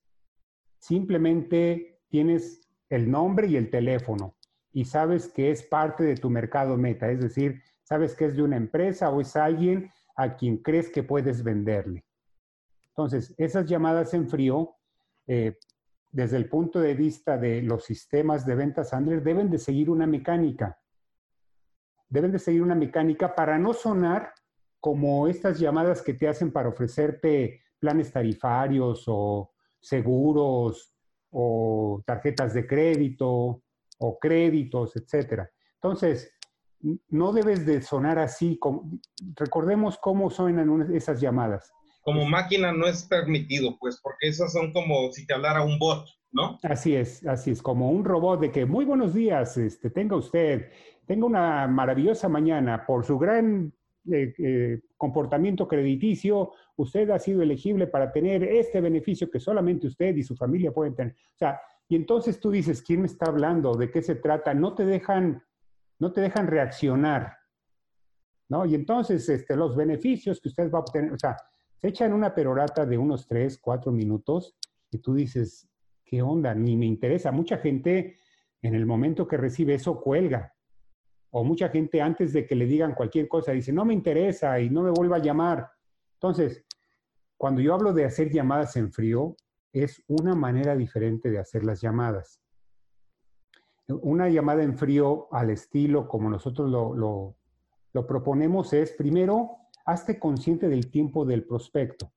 [0.78, 4.36] Simplemente tienes el nombre y el teléfono
[4.72, 8.42] y sabes que es parte de tu mercado meta, es decir, sabes que es de
[8.42, 12.04] una empresa o es alguien a quien crees que puedes venderle.
[12.88, 14.76] Entonces, esas llamadas en frío,
[15.26, 15.58] eh,
[16.12, 20.06] desde el punto de vista de los sistemas de ventas Sandler, deben de seguir una
[20.06, 20.78] mecánica.
[22.08, 24.32] Deben de seguir una mecánica para no sonar
[24.78, 29.50] como estas llamadas que te hacen para ofrecerte planes tarifarios o
[29.80, 30.94] seguros
[31.30, 33.62] o tarjetas de crédito
[33.98, 35.50] o créditos, etcétera.
[35.74, 36.33] Entonces,
[37.08, 38.58] no debes de sonar así.
[39.36, 41.72] recordemos cómo suenan esas llamadas.
[42.02, 46.06] Como máquina no es permitido, pues, porque esas son como si te hablara un bot,
[46.32, 46.58] ¿no?
[46.62, 50.70] Así es, así es, como un robot de que muy buenos días, este, tenga usted,
[51.06, 53.72] tenga una maravillosa mañana por su gran
[54.12, 60.14] eh, eh, comportamiento crediticio, usted ha sido elegible para tener este beneficio que solamente usted
[60.14, 61.14] y su familia pueden tener.
[61.14, 63.74] O sea, y entonces tú dices, ¿quién me está hablando?
[63.74, 64.52] ¿De qué se trata?
[64.52, 65.42] No te dejan
[65.98, 67.36] no te dejan reaccionar,
[68.48, 68.66] ¿no?
[68.66, 71.36] Y entonces este, los beneficios que usted va a obtener, o sea,
[71.76, 74.56] se echan una perorata de unos tres, cuatro minutos
[74.90, 75.68] y tú dices,
[76.04, 76.54] ¿qué onda?
[76.54, 77.32] Ni me interesa.
[77.32, 78.16] Mucha gente
[78.62, 80.54] en el momento que recibe eso cuelga.
[81.30, 84.70] O mucha gente antes de que le digan cualquier cosa dice, no me interesa y
[84.70, 85.68] no me vuelva a llamar.
[86.14, 86.64] Entonces,
[87.36, 89.36] cuando yo hablo de hacer llamadas en frío,
[89.72, 92.40] es una manera diferente de hacer las llamadas.
[93.88, 100.90] Una llamada en frío al estilo como nosotros lo, proponemos es, primero, hazte consciente del
[100.90, 102.12] tiempo del prospecto.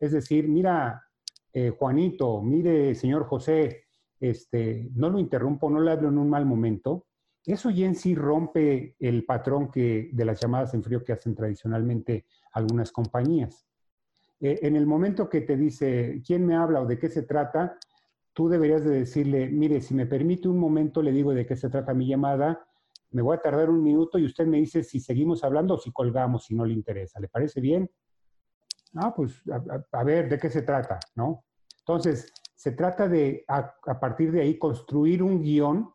[0.00, 1.04] Es decir, mira,
[1.52, 3.84] eh, Juanito, mire, señor José,
[4.18, 7.06] este, no lo interrumpo, no le hablo en un mal momento.
[7.44, 11.34] Eso ya en sí rompe el patrón que, de las llamadas en frío que hacen
[11.34, 13.66] tradicionalmente algunas compañías.
[14.40, 17.78] eh, en el momento que te dice quién me habla o de qué se trata,
[18.34, 21.70] tú deberías de decirle, mire, si me permite un momento, le digo de qué se
[21.70, 22.66] trata mi llamada,
[23.12, 25.92] me voy a tardar un minuto y usted me dice si seguimos hablando o si
[25.92, 27.20] colgamos, si no le interesa.
[27.20, 27.88] ¿Le parece bien?
[28.96, 29.40] Ah, pues
[29.92, 30.98] a, ver, ¿de qué se trata?
[31.14, 31.44] ¿No?
[31.78, 35.92] Entonces, se trata de, a, a, partir de ahí, construir un guion,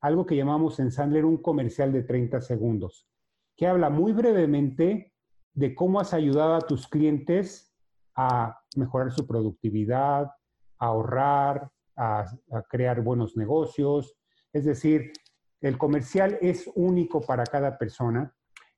[0.00, 3.08] algo que llamamos en Sandler un comercial de 30 segundos,
[3.56, 5.12] que habla muy brevemente
[5.54, 7.76] de cómo has ayudado a tus clientes
[8.16, 10.32] a mejorar su productividad,
[10.78, 12.26] a ahorrar, a,
[12.68, 14.14] crear buenos negocios.
[14.52, 15.12] Es decir,
[15.60, 18.34] el comercial es único para cada persona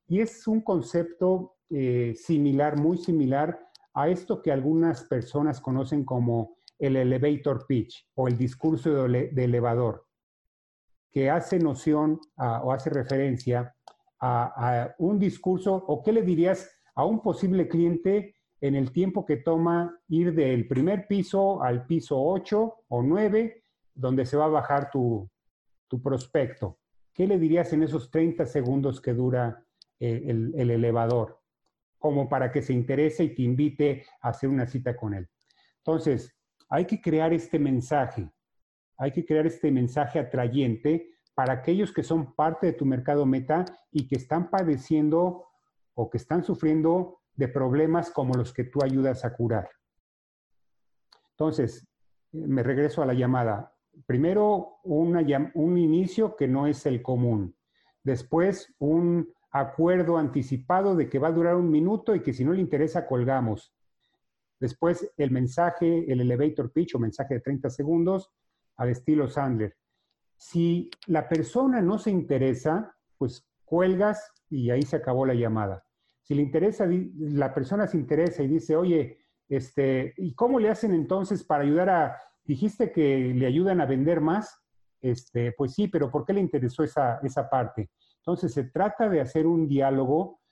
[0.06, 3.58] y es un concepto eh, similar, muy similar
[3.94, 10.06] a esto que algunas personas conocen como el elevator pitch o el discurso de, elevador,
[11.10, 13.74] que hace noción o hace referencia
[14.20, 19.24] a, a, un discurso o qué le dirías a un posible cliente en el tiempo
[19.24, 23.62] que toma ir del primer piso al piso 8 o 9,
[23.94, 25.30] donde se va a bajar tu,
[26.02, 26.78] prospecto.
[27.12, 29.64] ¿Qué le dirías en esos 30 segundos que dura
[29.98, 31.40] eh, el, el, elevador?
[31.98, 35.28] Como para que se interese y te invite a hacer una cita con él.
[35.78, 36.36] Entonces,
[36.68, 38.28] hay que crear este mensaje,
[38.96, 43.64] hay que crear este mensaje atrayente para aquellos que son parte de tu mercado meta
[43.90, 45.46] y que están padeciendo
[45.94, 49.70] o que están sufriendo de problemas como los que tú ayudas a curar.
[51.30, 51.86] Entonces,
[52.32, 53.72] me regreso a la llamada.
[54.06, 57.56] Primero, un inicio que no es el común.
[58.02, 62.52] Después, un acuerdo anticipado de que va a durar un minuto y que si no
[62.52, 63.72] le interesa, colgamos.
[64.58, 68.32] Después, el mensaje, el elevator pitch o mensaje de 30 segundos
[68.76, 69.76] al estilo Sandler.
[70.36, 75.84] Si la persona no se interesa, pues cuelgas y ahí se acabó la llamada.
[76.28, 79.16] Si le interesa, la persona se interesa y dice, oye,
[79.48, 84.20] este, ¿y cómo le hacen entonces para ayudar a, dijiste que le ayudan a vender
[84.20, 84.60] más?
[85.00, 87.88] Este, pues sí, pero ¿por qué le interesó esa, esa parte?
[88.18, 90.42] Entonces se trata de hacer un diálogo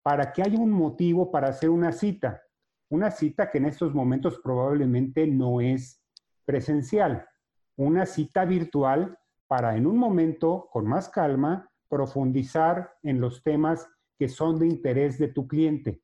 [0.00, 2.40] para que haya un motivo para hacer una cita.
[2.88, 6.00] Una cita que en estos momentos probablemente no es
[6.44, 7.26] presencial.
[7.74, 14.28] Una cita virtual para en un momento, con más calma, profundizar en los temas que
[14.28, 16.02] son de interés de tu cliente.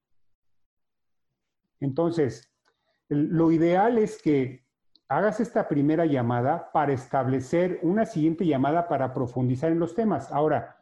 [1.81, 2.53] Entonces,
[3.09, 4.65] lo ideal es que
[5.09, 10.31] hagas esta primera llamada para establecer una siguiente llamada para profundizar en los temas.
[10.33, 10.77] Ahora,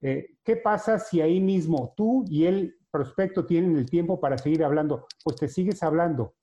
[0.00, 4.64] eh, ¿qué pasa si ahí mismo tú y el prospecto tienen el tiempo para seguir
[4.64, 5.06] hablando?
[5.22, 6.34] Pues te sigues hablando.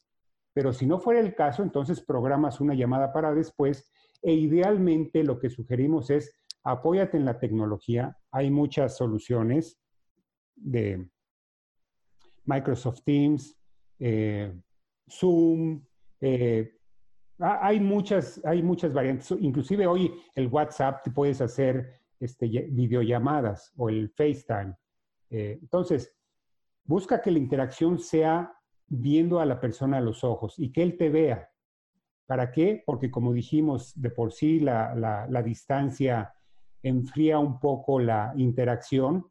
[0.54, 5.40] Pero si no fuera el caso, entonces programas una llamada para después e idealmente lo
[5.40, 8.18] que sugerimos es apóyate en la tecnología.
[8.32, 9.80] Hay muchas soluciones
[10.58, 11.10] de
[12.46, 13.58] Microsoft Teams,
[14.00, 14.54] eh,
[15.10, 15.82] Zoom,
[16.20, 16.74] eh,
[17.39, 19.32] hay, muchas, hay muchas variantes.
[19.39, 24.76] Inclusive hoy el WhatsApp te puedes hacer este, videollamadas o el FaceTime.
[25.30, 26.15] Eh, entonces,
[26.84, 28.54] busca que la interacción sea
[28.88, 31.50] viendo a la persona a los ojos y que él te vea.
[32.26, 32.84] ¿Para qué?
[32.86, 36.34] Porque como dijimos, de por sí la, la distancia
[36.82, 39.26] enfría un poco la interacción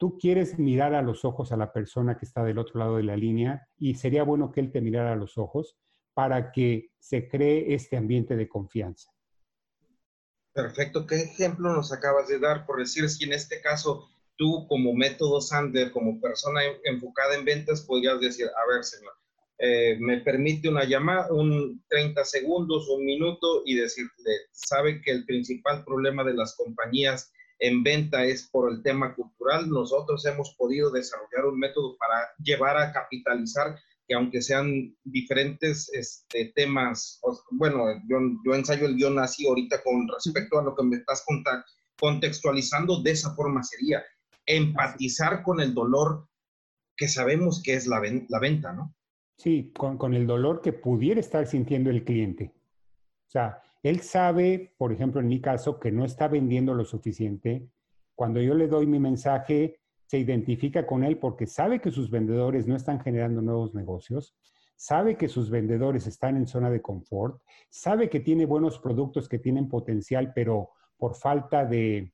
[0.00, 3.02] tú quieres mirar a los ojos a la persona que está del otro lado de
[3.02, 5.76] la línea y sería bueno que él te mirara a los ojos
[6.14, 9.12] para que se cree este ambiente de confianza.
[10.54, 11.06] Perfecto.
[11.06, 12.64] ¿Qué ejemplo nos acabas de dar?
[12.64, 17.82] Por decir, si en este caso tú como método Sander, como persona enfocada en ventas,
[17.82, 19.12] podrías decir, a ver, señor,
[19.58, 25.26] eh, me permite una llamada, un 30 segundos, un minuto y decirle, sabe que el
[25.26, 29.68] principal problema de las compañías en venta es por el tema cultural.
[29.68, 36.52] Nosotros hemos podido desarrollar un método para llevar a capitalizar que aunque sean diferentes este,
[36.56, 37.20] temas,
[37.52, 41.24] bueno, yo, yo, ensayo el guion así ahorita con respecto a lo que me estás
[42.00, 44.02] contextualizando, de esa forma sería
[44.46, 46.26] empatizar con el dolor
[46.96, 48.96] que sabemos que es la, la venta, ¿no?
[49.36, 52.52] Sí, con, con el dolor que pudiera estar sintiendo el cliente.
[53.28, 57.68] O sea, él sabe, por ejemplo, en mi caso, que no está vendiendo lo suficiente.
[58.14, 62.66] Cuando yo le doy mi mensaje, se identifica con él porque sabe que sus vendedores
[62.66, 64.36] no están generando nuevos negocios,
[64.76, 69.38] sabe que sus vendedores están en zona de confort, sabe que tiene buenos productos que
[69.38, 72.12] tienen potencial, pero por falta de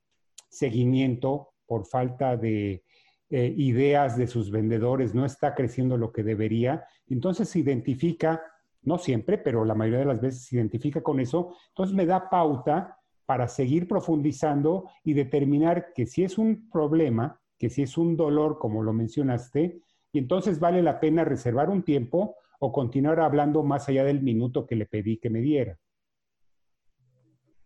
[0.49, 2.83] seguimiento, por falta de
[3.29, 6.85] eh, ideas de sus vendedores, no está creciendo lo que debería.
[7.07, 8.41] Entonces se identifica
[8.87, 12.29] no siempre, pero la mayoría de las veces se identifica con eso, entonces me da
[12.29, 18.15] pauta para seguir profundizando y determinar que si es un problema, que si es un
[18.15, 19.81] dolor, como lo mencionaste,
[20.13, 24.65] Y entonces vale la pena reservar un tiempo o continuar hablando más allá del minuto
[24.65, 25.77] que le pedí que me diera.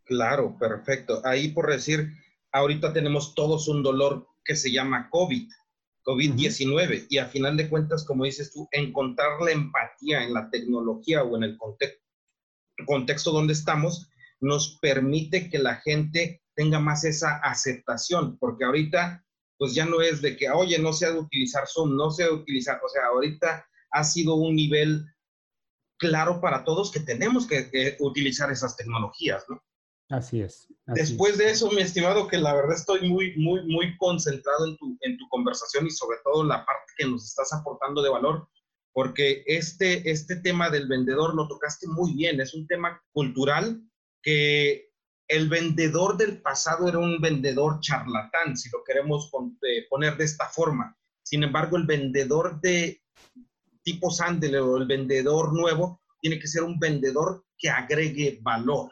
[0.03, 1.21] Claro, perfecto.
[1.23, 2.09] Ahí por decir,
[2.51, 5.47] ahorita tenemos todos un dolor que se llama COVID,
[6.03, 11.23] COVID-19, y a final de cuentas, como dices tú, encontrar la empatía en la tecnología
[11.23, 12.01] o en el contexto,
[12.85, 14.09] contexto donde estamos
[14.39, 19.23] nos permite que la gente tenga más esa aceptación, porque ahorita
[19.57, 22.89] pues ya no es de que, oye, no sé utilizar Zoom, no sé utilizar, o
[22.89, 25.05] sea, ahorita ha sido un nivel
[25.99, 29.61] claro para todos que tenemos que, utilizar esas tecnologías, ¿no?
[30.11, 30.67] Así es.
[30.87, 34.97] Después de eso, mi estimado, que la verdad estoy muy, muy, muy concentrado en tu,
[35.01, 38.47] en tu conversación y sobre todo la parte que nos estás aportando de valor,
[38.93, 43.81] porque este, este tema del vendedor lo tocaste muy bien, es un tema cultural
[44.21, 44.91] que
[45.29, 50.49] el vendedor del pasado era un vendedor charlatán, si lo queremos eh, poner de esta
[50.49, 50.97] forma.
[51.23, 53.01] Sin embargo, el vendedor de
[53.83, 58.91] tipo Sandler o el vendedor nuevo tiene que ser un vendedor que agregue valor.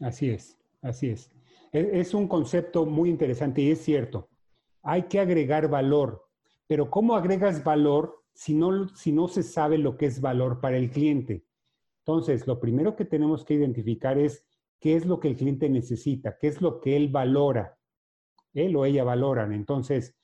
[0.00, 1.30] Así es, así es.
[1.72, 4.28] E, es un concepto muy interesante y es cierto.
[4.82, 6.28] Hay que agregar valor,
[6.66, 10.76] pero ¿cómo agregas valor si no, si no se sabe lo que es valor para
[10.76, 11.44] el cliente?
[11.98, 14.46] Entonces, lo primero que tenemos que identificar es
[14.78, 17.78] qué es lo que el cliente necesita, qué es lo que él valora.
[18.54, 19.52] Él o ella valoran.
[19.52, 20.16] Entonces,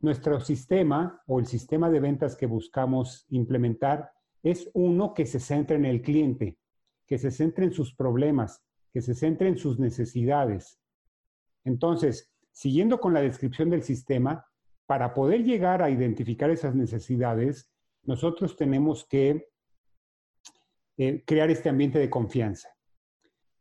[0.00, 4.10] nuestro sistema o el sistema de ventas que buscamos implementar
[4.42, 6.58] es uno que se centra en el cliente,
[7.06, 8.64] que se centre en sus problemas,
[8.98, 10.80] que se centre en sus necesidades.
[11.62, 14.44] Entonces, siguiendo con la descripción del sistema,
[14.86, 17.70] para poder llegar a identificar esas necesidades,
[18.02, 19.50] nosotros tenemos que
[20.96, 22.70] eh, crear este ambiente de confianza.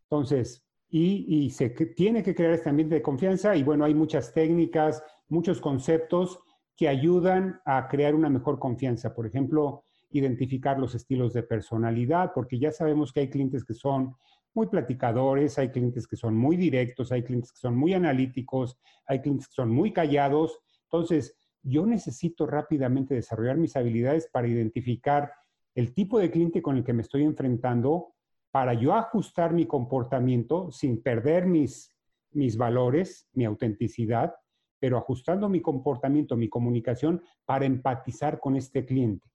[0.09, 5.03] Entonces, y, se tiene que crear este ambiente de confianza y bueno, hay muchas técnicas,
[5.27, 6.39] muchos conceptos
[6.75, 9.13] que ayudan a crear una mejor confianza.
[9.13, 14.15] Por ejemplo, identificar los estilos de personalidad, porque ya sabemos que hay clientes que son
[14.57, 19.21] muy platicadores, hay clientes que son muy directos, hay clientes que son muy analíticos, hay
[19.21, 20.59] clientes que son muy callados.
[20.85, 25.31] Entonces, yo necesito rápidamente desarrollar mis habilidades para identificar
[25.75, 28.15] el tipo de cliente con el que me estoy enfrentando
[28.49, 31.93] para yo ajustar mi comportamiento sin perder mis,
[32.31, 34.33] mis valores, mi autenticidad,
[34.79, 39.29] pero ajustando mi comportamiento, mi comunicación para empatizar con este cliente.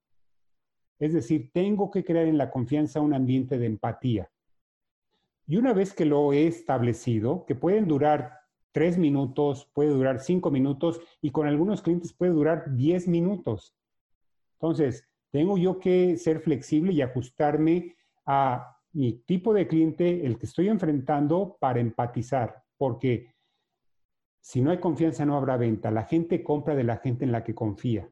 [0.99, 4.29] Es decir, tengo que crear en la confianza un ambiente de empatía.
[5.47, 8.41] Y una vez que lo he establecido, que pueden durar
[8.73, 13.77] tres minutos, puede durar cinco minutos y con algunos clientes puede durar diez minutos.
[14.55, 20.47] Entonces, tengo yo que ser flexible y ajustarme a mi tipo de cliente, el que
[20.47, 23.35] estoy enfrentando, para empatizar, porque
[24.41, 25.91] si no hay confianza no habrá venta.
[25.91, 28.09] La gente compra de la gente en la que confía,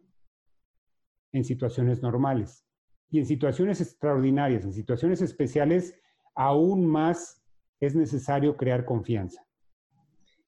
[1.32, 2.66] en situaciones normales.
[3.10, 6.00] Y en situaciones extraordinarias, en situaciones especiales,
[6.34, 7.42] aún más
[7.80, 9.42] es necesario crear confianza.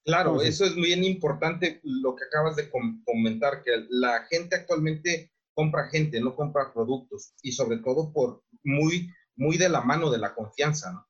[0.04, 2.68] Claro, eso es bien importante lo que acabas de
[3.04, 9.08] comentar, que la gente actualmente compra gente, no compra productos, y sobre todo por muy
[9.36, 11.06] muy de la mano de la confianza, ¿no?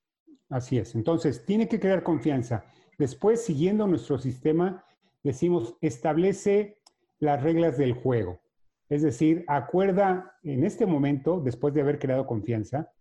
[0.49, 0.95] Así es.
[0.95, 2.65] Entonces, tiene que crear confianza.
[2.99, 4.85] Después, siguiendo nuestro sistema,
[5.23, 6.79] decimos, establece
[7.19, 8.41] las reglas del juego.
[8.89, 12.93] Es decir, acuerda en este momento, después de haber creado confianza,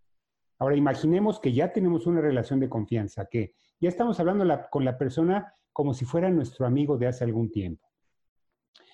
[0.61, 4.95] ahora imaginemos que ya tenemos una relación de confianza, que ya estamos hablando con la
[4.95, 7.89] persona como si fuera nuestro amigo de hace algún tiempo.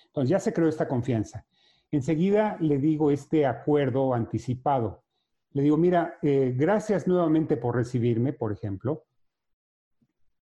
[0.05, 1.45] Entonces, ya se creó esta confianza.
[1.91, 5.03] Enseguida le digo este acuerdo anticipado.
[5.51, 9.03] Le digo, mira, eh, gracias nuevamente por recibirme, por ejemplo.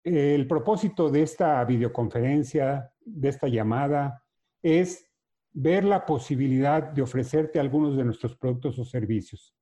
[0.03, 4.23] El propósito de esta videoconferencia, de esta llamada,
[4.63, 5.11] es
[5.55, 9.57] ver la posibilidad de ofrecerte algunos de nuestros productos o servicios.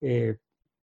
[0.00, 0.38] Eh,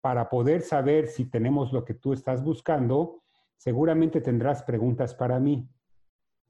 [0.00, 3.22] para poder saber si tenemos lo que tú estás buscando,
[3.56, 5.68] seguramente tendrás preguntas para mí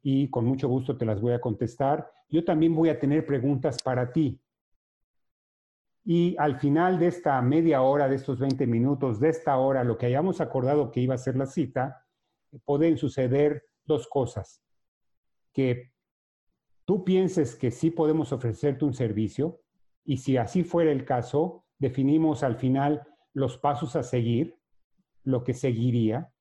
[0.02, 2.10] y con mucho gusto te las voy a contestar.
[2.28, 4.40] Yo también voy a tener preguntas para ti.
[6.04, 9.98] Y al final de esta media hora, de estos 20 minutos, de esta hora, lo
[9.98, 12.06] que hayamos acordado que iba a ser la cita,
[12.64, 14.62] pueden suceder dos cosas.
[15.52, 15.92] Que
[16.84, 19.60] tú pienses que sí podemos ofrecerte un servicio
[20.04, 24.56] y si así fuera el caso, definimos al final los pasos a seguir,
[25.24, 26.32] lo que seguiría.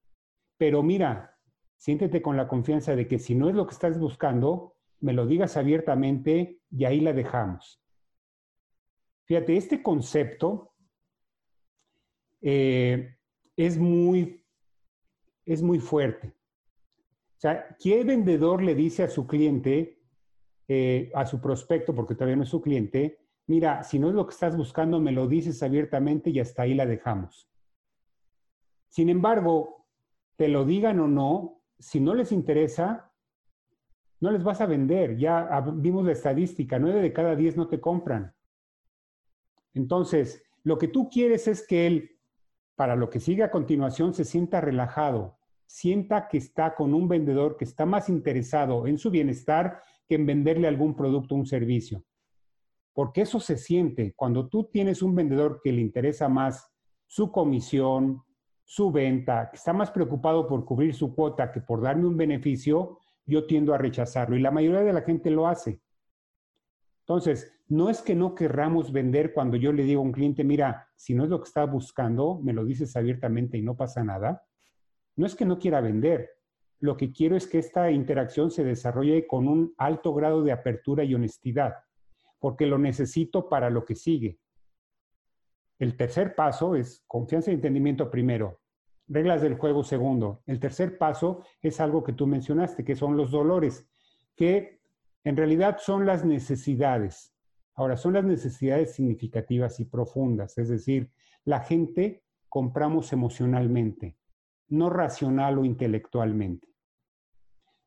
[0.57, 1.37] Pero mira,
[1.77, 5.25] siéntete con la confianza de que si no es lo que estás buscando, me lo
[5.25, 7.81] digas abiertamente y ahí la dejamos.
[9.25, 10.73] Fíjate, este concepto
[12.41, 13.15] eh,
[13.55, 14.43] es, muy,
[15.45, 16.27] es muy fuerte.
[16.27, 20.01] O sea, ¿qué vendedor le dice a su cliente,
[20.67, 23.19] eh, a su prospecto, porque todavía no es su cliente,
[23.49, 26.75] mira, si no es lo que estás buscando, me lo dices abiertamente y hasta ahí
[26.75, 27.49] la dejamos.
[28.89, 29.87] Sin embargo,
[30.35, 33.11] te lo digan o no, si no les interesa,
[34.19, 35.17] no les vas a vender.
[35.17, 38.35] Ya vimos la estadística, nueve de cada diez no te compran.
[39.73, 42.19] Entonces, lo que tú quieres es que él,
[42.75, 47.57] para lo que sigue a continuación, se sienta relajado, sienta que está con un vendedor
[47.57, 52.03] que está más interesado en su bienestar que en venderle algún producto o un servicio.
[52.99, 56.69] Porque eso se siente cuando tú tienes un vendedor que le interesa más
[57.07, 58.23] su comisión,
[58.65, 62.99] su venta, que está más preocupado por cubrir su cuota que por darme un beneficio,
[63.25, 64.35] yo tiendo a rechazarlo.
[64.35, 65.79] Y la mayoría de la gente lo hace.
[67.03, 70.89] Entonces, no es que no querramos vender cuando yo le digo a un cliente, mira,
[70.97, 74.43] si no es lo que está buscando, me lo dices abiertamente y no pasa nada.
[75.15, 76.31] No es que no quiera vender.
[76.81, 81.05] Lo que quiero es que esta interacción se desarrolle con un alto grado de apertura
[81.05, 81.75] y honestidad,
[82.39, 84.39] porque lo necesito para lo que sigue.
[85.77, 88.61] El tercer paso es confianza y entendimiento primero.
[89.07, 90.43] Reglas del juego segundo.
[90.45, 93.89] El tercer paso es algo que tú mencionaste, que son los dolores,
[94.35, 94.81] que
[95.23, 97.33] en realidad son las necesidades.
[97.75, 101.11] Ahora, son las necesidades significativas y profundas, es decir,
[101.45, 104.17] la gente compramos emocionalmente,
[104.67, 106.67] no racional o intelectualmente.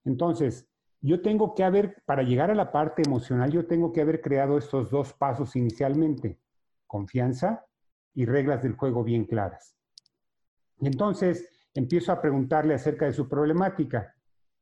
[0.04, 0.71] Entonces,
[1.02, 4.56] yo tengo que haber, para llegar a la parte emocional, yo tengo que haber creado
[4.56, 6.38] estos dos pasos inicialmente,
[6.86, 7.66] confianza
[8.14, 9.76] y reglas del juego bien claras.
[10.78, 14.14] Y entonces empiezo a preguntarle acerca de su problemática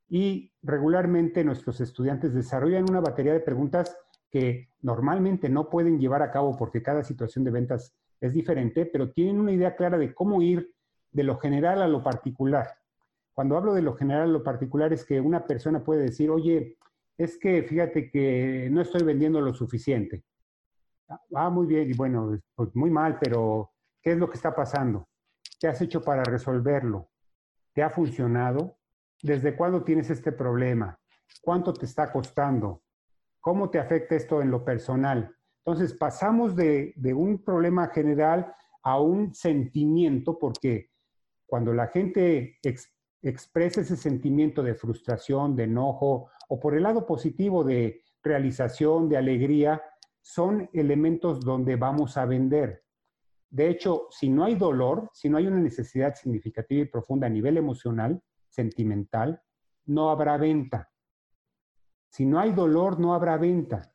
[0.09, 3.97] y regularmente nuestros estudiantes desarrollan una batería de preguntas
[4.30, 9.12] que normalmente no pueden llevar a cabo porque cada situación de ventas es diferente, pero
[9.12, 10.72] tienen una idea clara de cómo ir
[11.12, 12.80] de lo general a lo particular.
[13.35, 16.76] Cuando hablo de lo general lo particular es que una persona puede decir, oye,
[17.16, 20.24] es que fíjate que no estoy vendiendo lo suficiente.
[21.35, 25.09] Ah, muy bien, y bueno, pues muy mal, pero ¿qué es lo que está pasando?
[25.59, 27.11] ¿Qué has hecho para resolverlo?
[27.72, 28.78] ¿Te ha funcionado?
[29.22, 30.99] ¿Desde cuándo tienes este problema?
[31.43, 32.83] ¿Cuánto te está costando?
[33.41, 35.35] ¿Cómo te afecta esto en lo personal?
[35.64, 40.91] Entonces pasamos de, un problema general a un sentimiento porque
[41.47, 42.59] cuando la gente
[43.23, 49.16] expresa ese sentimiento de frustración, de enojo o por el lado positivo de realización, de
[49.16, 49.83] alegría,
[50.21, 52.85] son elementos donde vamos a vender.
[53.49, 57.31] De hecho, si no hay dolor, si no hay una necesidad significativa y profunda a
[57.31, 59.43] nivel emocional, sentimental,
[59.87, 60.91] no habrá venta.
[62.09, 63.93] Si no hay dolor, no habrá venta.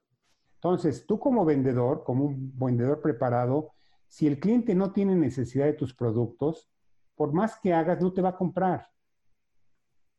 [0.56, 3.72] Entonces, tú como vendedor, como un vendedor preparado,
[4.08, 6.70] si el cliente no tiene necesidad de tus productos,
[7.16, 8.88] por más que hagas, no te va a comprar.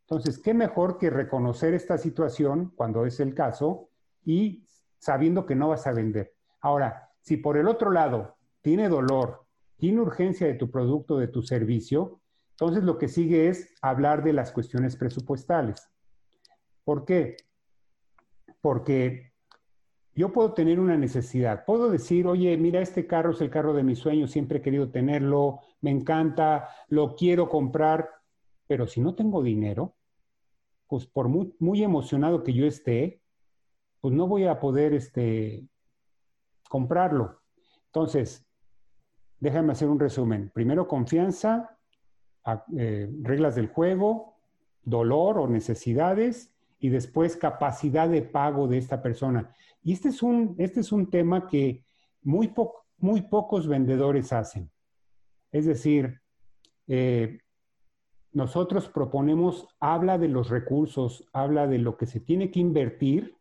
[0.09, 3.91] Entonces, ¿qué mejor que reconocer esta situación cuando es el caso
[4.25, 4.67] y
[4.99, 6.35] sabiendo que no vas a vender?
[6.61, 9.47] Ahora, si por el otro lado tiene dolor,
[9.77, 12.21] tiene urgencia de tu producto, de tu servicio,
[12.59, 15.91] entonces, lo que sigue es hablar de las cuestiones presupuestales.
[16.85, 17.37] ¿Por qué?
[18.63, 19.35] Porque
[20.15, 21.67] yo puedo tener una necesidad.
[21.67, 24.89] Puedo decir, oye, mira, este carro es el carro de mis sueños, siempre he querido
[24.91, 28.09] tenerlo, me encanta, lo quiero comprar,
[28.67, 29.96] pero si no tengo dinero,
[30.89, 33.21] pues por muy, emocionado que yo esté,
[34.01, 35.67] pues no voy a poder este,
[36.69, 37.41] comprarlo.
[37.87, 38.47] Entonces,
[39.41, 40.51] déjame hacer un resumen.
[40.55, 41.79] Primero, confianza,
[42.77, 44.37] eh, reglas del juego,
[44.83, 49.55] dolor o necesidades y después capacidad de pago de esta persona.
[49.83, 51.85] Y este es un, este es un tema que
[52.23, 52.53] muy,
[52.99, 54.71] muy pocos vendedores hacen.
[55.51, 56.21] Es decir,
[56.87, 57.39] eh,
[58.37, 63.35] nosotros proponemos, habla de los recursos, habla de lo que se tiene que invertir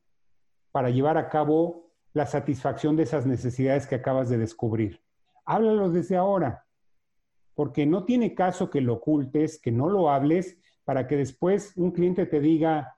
[0.72, 5.02] para llevar a cabo la satisfacción de esas necesidades que acabas de descubrir.
[5.44, 6.66] Háblalo desde ahora
[7.56, 11.92] porque no tiene caso que lo ocultes, que no lo hables, para que después un
[11.92, 12.96] cliente te diga,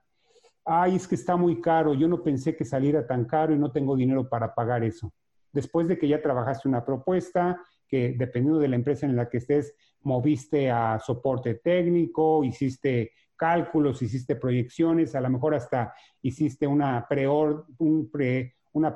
[0.66, 3.72] ay, es que está muy caro, yo no pensé que saliera tan caro y no
[3.72, 5.12] tengo dinero para pagar eso.
[5.52, 9.38] Después de que ya trabajaste una propuesta, que dependiendo de la empresa en la que
[9.38, 9.74] estés,
[10.08, 17.66] moviste a soporte técnico, hiciste cálculos, hiciste proyecciones, a lo mejor hasta hiciste una pre-order,
[17.78, 18.96] un pre, una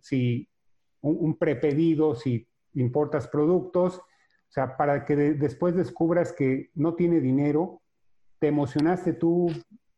[0.00, 0.48] si,
[1.02, 7.82] un prepedido, si importas productos, o sea, para que después descubras que no tiene dinero,
[8.38, 9.50] te emocionaste tú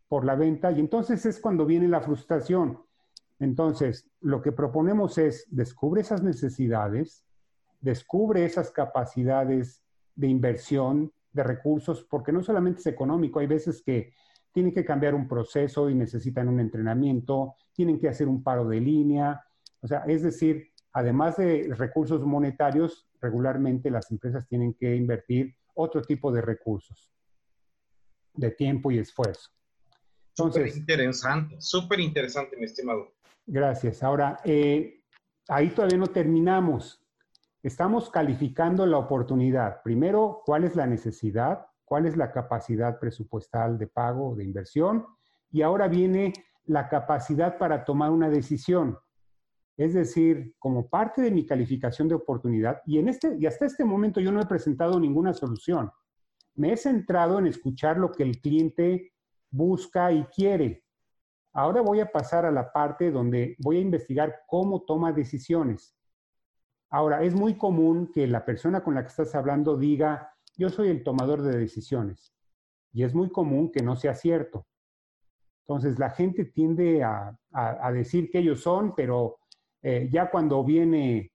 [0.09, 2.81] por la venta y entonces es cuando viene la frustración.
[3.39, 7.25] Entonces, lo que proponemos es, descubre esas necesidades,
[7.81, 9.83] descubre esas capacidades
[10.15, 14.13] de inversión, de recursos, porque no solamente es económico, hay veces que
[14.53, 18.81] tienen que cambiar un proceso y necesitan un entrenamiento, tienen que hacer un paro de
[18.81, 19.45] línea.
[19.81, 26.03] O sea, es decir, además de recursos monetarios, regularmente las empresas tienen que invertir otro
[26.03, 27.11] tipo de recursos,
[28.35, 29.51] de tiempo y esfuerzo.
[30.35, 33.13] Súper interesante, súper interesante, mi estimado.
[33.47, 34.03] Gracias.
[34.03, 35.03] Ahora, eh,
[35.49, 37.00] ahí todavía no terminamos.
[37.63, 39.83] Estamos calificando la oportunidad.
[39.83, 41.67] Primero, ¿cuál es la necesidad?
[41.85, 45.05] ¿Cuál es la capacidad presupuestal de pago o de inversión?
[45.51, 46.33] Y ahora viene
[46.65, 48.97] la capacidad para tomar una decisión.
[49.77, 53.85] Es decir, como parte de mi calificación de oportunidad, y, en este, y hasta este
[53.85, 55.91] momento yo no he presentado ninguna solución.
[56.55, 59.13] Me he centrado en escuchar lo que el cliente
[59.51, 60.87] busca y quiere.
[61.53, 65.95] Ahora voy a pasar a la parte donde voy a investigar cómo toma decisiones.
[66.91, 70.89] Ahora, es muy común que la persona con la que estás hablando diga, yo soy
[70.89, 72.35] el tomador de decisiones.
[72.93, 74.67] Y es muy común que no sea cierto.
[75.63, 77.37] Entonces, la gente tiende a,
[77.93, 79.39] decir que ellos son, pero
[79.83, 81.33] eh, ya cuando viene,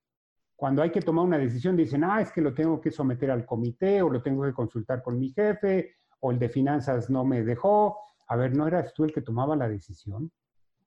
[0.57, 3.45] cuando hay que tomar una decisión, dicen, ah, es que lo tengo que someter al
[3.45, 7.43] comité o lo tengo que consultar con mi jefe o el de finanzas no me
[7.43, 7.97] dejó.
[8.27, 10.29] A ver, ¿no eras tú el que tomaba la decisión?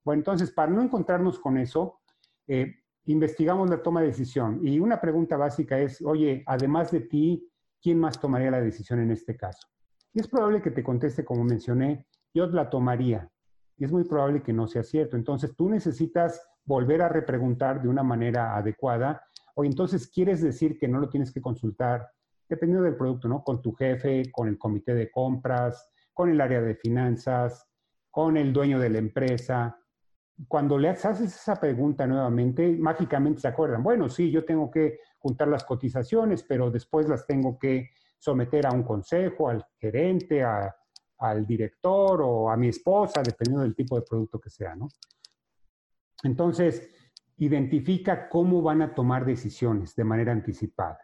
[0.04, 2.00] Bueno, entonces, para no encontrarnos con eso,
[2.46, 2.74] eh,
[3.12, 4.60] investigamos la toma de decisión.
[4.62, 7.50] Y una pregunta básica es, oye, además de ti,
[7.80, 9.66] ¿quién más tomaría la decisión en este caso?
[10.12, 13.30] Y es probable que te conteste, como mencioné, yo la tomaría.
[13.76, 15.16] Y es muy probable que no sea cierto.
[15.16, 19.22] Entonces, tú necesitas volver a repreguntar de una manera adecuada.
[19.54, 22.06] O entonces, ¿quieres decir que no lo tienes que consultar
[22.48, 23.42] dependiendo del producto, ¿no?
[23.42, 27.66] Con tu jefe, con el comité de compras, con el área de finanzas,
[28.10, 29.78] con el dueño de la empresa.
[30.46, 35.48] Cuando le haces esa pregunta nuevamente, mágicamente se acuerdan, bueno, sí, yo tengo que juntar
[35.48, 42.22] las cotizaciones, pero después las tengo que someter a un consejo, al gerente, al director
[42.22, 44.88] o a mi esposa, dependiendo del tipo de producto que sea, ¿no?
[46.22, 46.88] Entonces,
[47.38, 50.98] identifica cómo van a tomar decisiones de manera anticipada.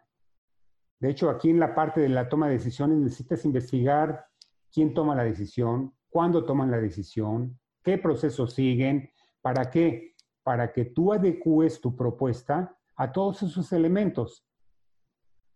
[0.99, 4.27] De hecho, aquí en la parte de la toma de decisiones necesitas investigar
[4.73, 9.11] quién toma la decisión, cuándo toman la decisión, qué procesos siguen,
[9.45, 14.49] para qué, para que tú adecúes tu propuesta a todos esos elementos.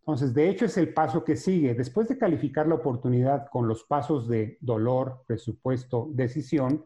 [0.01, 1.73] Entonces, de hecho, es el paso que sigue.
[1.75, 6.85] Después de calificar la oportunidad con los pasos de dolor, presupuesto, decisión,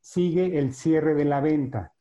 [0.00, 1.94] sigue el cierre de la venta.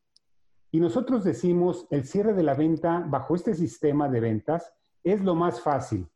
[0.72, 4.74] Y nosotros decimos, el cierre de la venta bajo este sistema de ventas
[5.04, 6.10] es lo más fácil,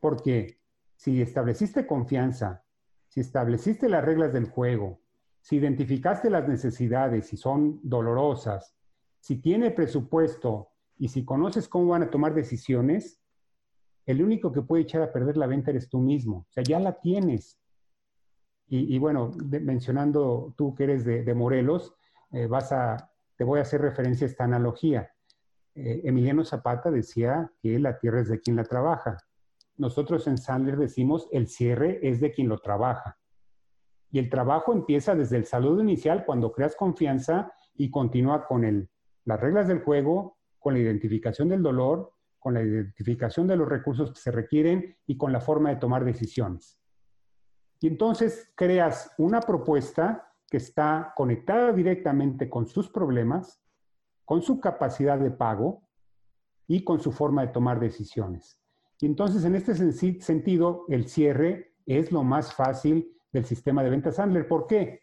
[0.00, 0.62] porque
[0.96, 2.64] si estableciste confianza,
[3.08, 5.02] si estableciste las reglas del juego,
[5.40, 8.74] si identificaste las necesidades y son dolorosas,
[9.20, 10.68] si tiene presupuesto
[10.98, 13.20] y si conoces cómo van a tomar decisiones,
[14.06, 16.46] el único que puede echar a perder la venta eres tú mismo.
[16.48, 17.58] O sea, ya la tienes.
[18.72, 19.32] Y, bueno,
[19.62, 21.92] mencionando tú que eres de, Morelos,
[22.30, 25.10] eh, vas a, te voy a hacer referencia a esta analogía.
[25.74, 29.16] Eh, Emiliano Zapata decía que la tierra es de quien la trabaja.
[29.76, 33.18] Nosotros en Sandler decimos el cierre es de quien lo trabaja.
[34.10, 38.88] Y el trabajo empieza desde el saludo inicial cuando creas confianza y continúa con
[39.24, 44.12] las reglas del juego, con la identificación del dolor, con la identificación de los recursos
[44.12, 46.80] que se requieren y con la forma de tomar decisiones.
[47.80, 53.62] Y entonces creas una propuesta que está conectada directamente con sus problemas,
[54.24, 55.82] con su capacidad de pago
[56.66, 58.60] y con su forma de tomar decisiones.
[59.00, 64.16] Y entonces, en este sentido, el cierre es lo más fácil del sistema de ventas
[64.16, 64.46] Sandler.
[64.46, 65.00] ¿Por qué?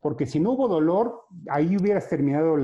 [0.00, 2.56] Porque si no hubo dolor, ahí hubieras terminado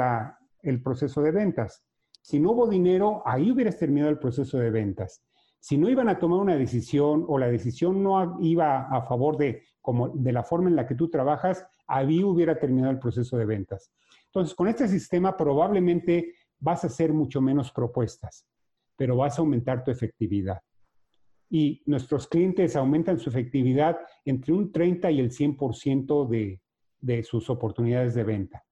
[0.62, 1.84] el proceso de ventas.
[2.22, 5.22] Si no hubo dinero, ahí hubieras terminado el proceso de ventas.
[5.60, 9.62] Si no iban a tomar una decisión o la decisión no iba a favor de,
[9.80, 13.46] como, de la forma en la que tú trabajas, ahí hubiera terminado el proceso de
[13.46, 13.90] ventas.
[14.26, 18.46] Entonces, con este sistema probablemente vas a hacer mucho menos propuestas,
[18.96, 20.60] pero vas a aumentar tu efectividad.
[21.54, 26.60] Y nuestros clientes aumentan su efectividad entre un 30 y el 100% de,
[27.00, 28.64] de sus oportunidades de venta.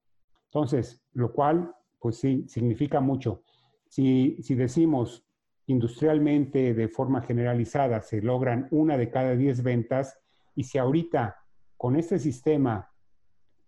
[0.46, 3.44] Entonces, lo cual, pues sí, significa mucho.
[3.86, 5.24] Si, si decimos
[5.66, 10.18] industrialmente, de forma generalizada, se logran una de cada 10 ventas,
[10.56, 11.36] y si ahorita
[11.76, 12.90] con este sistema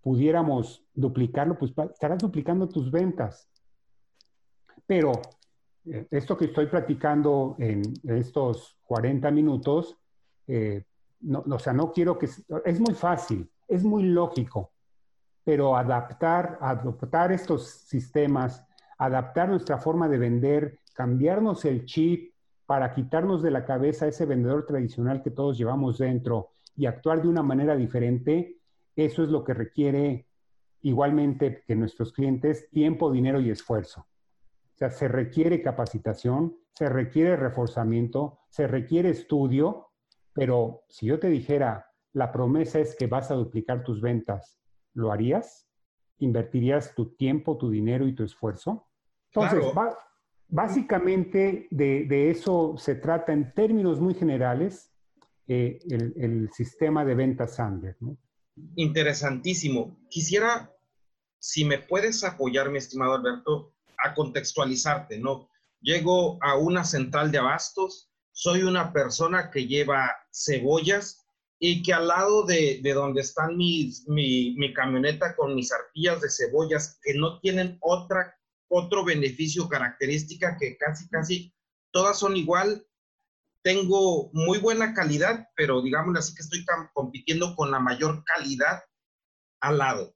[0.01, 3.49] pudiéramos duplicarlo, pues estarás duplicando tus ventas.
[4.89, 5.13] Pero
[6.11, 9.99] esto que estoy platicando en estos 40 minutos,
[10.47, 10.85] eh,
[11.21, 12.27] no, o sea, no quiero que...
[12.65, 14.73] Es muy fácil, es muy lógico,
[15.43, 18.65] pero adaptar, adoptar estos sistemas,
[18.99, 22.35] adaptar nuestra forma de vender, cambiarnos el chip
[22.67, 27.29] para quitarnos de la cabeza ese vendedor tradicional que todos llevamos dentro y actuar de
[27.29, 28.59] una manera diferente,
[28.97, 30.27] eso es lo que requiere
[30.83, 34.07] igualmente que nuestros clientes tiempo, dinero y esfuerzo.
[34.75, 39.91] O sea, se requiere capacitación, se requiere reforzamiento, se requiere estudio,
[40.33, 44.61] pero si yo te dijera, la promesa es que vas a duplicar tus ventas,
[44.93, 45.69] ¿lo harías?
[46.19, 48.89] ¿Invertirías tu tiempo, tu dinero y tu esfuerzo?
[49.33, 49.65] Entonces,
[50.49, 54.93] básicamente de, eso se trata en términos muy generales
[55.47, 57.97] eh, el, sistema de ventas Sandler.
[58.77, 59.99] Interesantísimo.
[60.09, 60.73] Quisiera,
[61.39, 63.74] si me puedes apoyar, mi estimado Alberto,
[64.05, 65.49] a contextualizarte, ¿no?
[65.81, 71.27] Llego a una central de abastos, soy una persona que lleva cebollas
[71.59, 76.29] y que al lado de, donde están mis, mi, mi, camioneta con mis arpillas de
[76.29, 78.37] cebollas, que no tienen otra,
[78.69, 81.55] otro beneficio característica que casi, casi
[81.91, 82.87] todas son igual,
[83.63, 88.83] tengo muy buena calidad, pero digamos así que estoy compitiendo con la mayor calidad
[89.61, 90.15] al lado.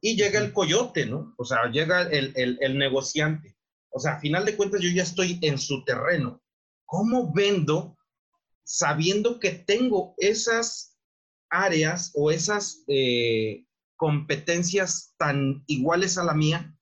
[0.00, 1.34] Y llega el coyote, ¿no?
[1.36, 3.56] O sea, llega el, el, el negociante.
[3.90, 6.40] O sea, a final de cuentas yo ya estoy en su terreno.
[6.84, 7.98] ¿Cómo vendo
[8.68, 10.98] sabiendo que tengo esas
[11.48, 13.64] áreas o esas eh,
[13.96, 16.76] competencias tan iguales a la mía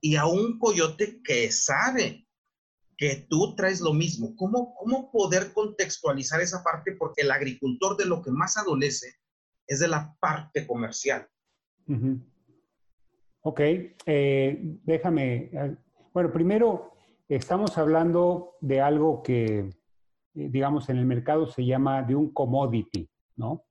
[0.00, 2.26] y a un coyote que sabe
[2.96, 4.34] que tú traes lo mismo.
[4.36, 6.92] ¿Cómo, cómo poder contextualizar esa parte?
[6.92, 9.14] Porque el agricultor de lo que más adolece
[9.66, 11.28] es de la parte comercial.
[13.42, 15.76] Ok, eh, déjame, eh,
[16.12, 16.92] bueno, primero
[17.28, 19.70] estamos hablando de algo que
[20.34, 23.64] eh, digamos, en el mercado se llama de un commodity, ¿no?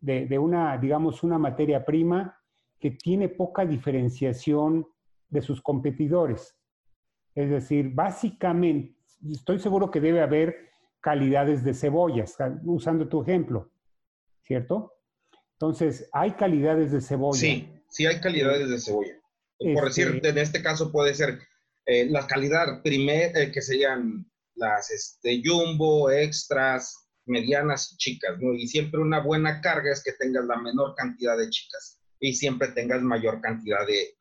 [0.00, 2.38] De, una, digamos, una materia prima
[2.78, 4.86] que tiene poca diferenciación
[5.30, 6.54] de sus competidores.
[7.34, 8.98] Es decir, básicamente,
[9.30, 10.68] estoy seguro que debe haber
[11.00, 13.70] calidades de cebollas, usando tu ejemplo,
[14.42, 14.92] ¿cierto?
[15.64, 17.40] Entonces, hay calidades de cebolla.
[17.40, 19.18] Sí, sí hay calidades de cebolla.
[19.58, 21.38] Por este decir, en este caso puede ser
[21.86, 28.52] eh, la calidad primer, eh, que serían las este, jumbo, extras, medianas y chicas, ¿no?
[28.52, 32.68] Y siempre una buena carga es que tengas la menor cantidad de chicas y siempre
[32.68, 34.16] tengas mayor cantidad de,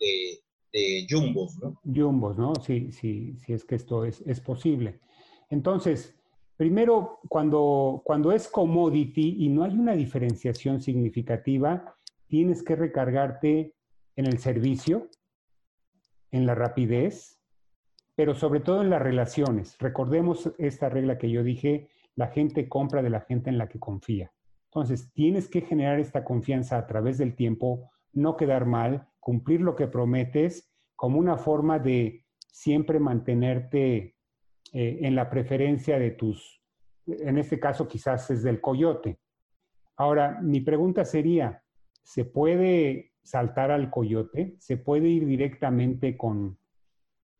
[0.71, 1.77] de, jumbos, ¿no?
[1.83, 2.55] Jumbos, ¿no?
[2.55, 5.01] Sí, sí, sí es que esto es, es posible.
[5.49, 6.15] Entonces,
[6.57, 11.95] primero, cuando, cuando es commodity y no hay una diferenciación significativa,
[12.27, 13.75] tienes que recargarte
[14.15, 15.09] en el servicio,
[16.31, 17.39] en la rapidez,
[18.15, 19.77] pero sobre todo en las relaciones.
[19.79, 23.79] Recordemos esta regla que yo dije, la gente compra de la gente en la que
[23.79, 24.31] confía.
[24.65, 29.75] Entonces, tienes que generar esta confianza a través del tiempo, no quedar mal, cumplir lo
[29.75, 34.15] que prometes como una forma de siempre mantenerte
[34.73, 36.61] eh, en la preferencia de tus,
[37.05, 39.19] en este caso quizás es del coyote.
[39.95, 41.61] Ahora, mi pregunta sería,
[42.01, 44.55] ¿se puede saltar al coyote?
[44.59, 46.57] ¿Se puede ir directamente con,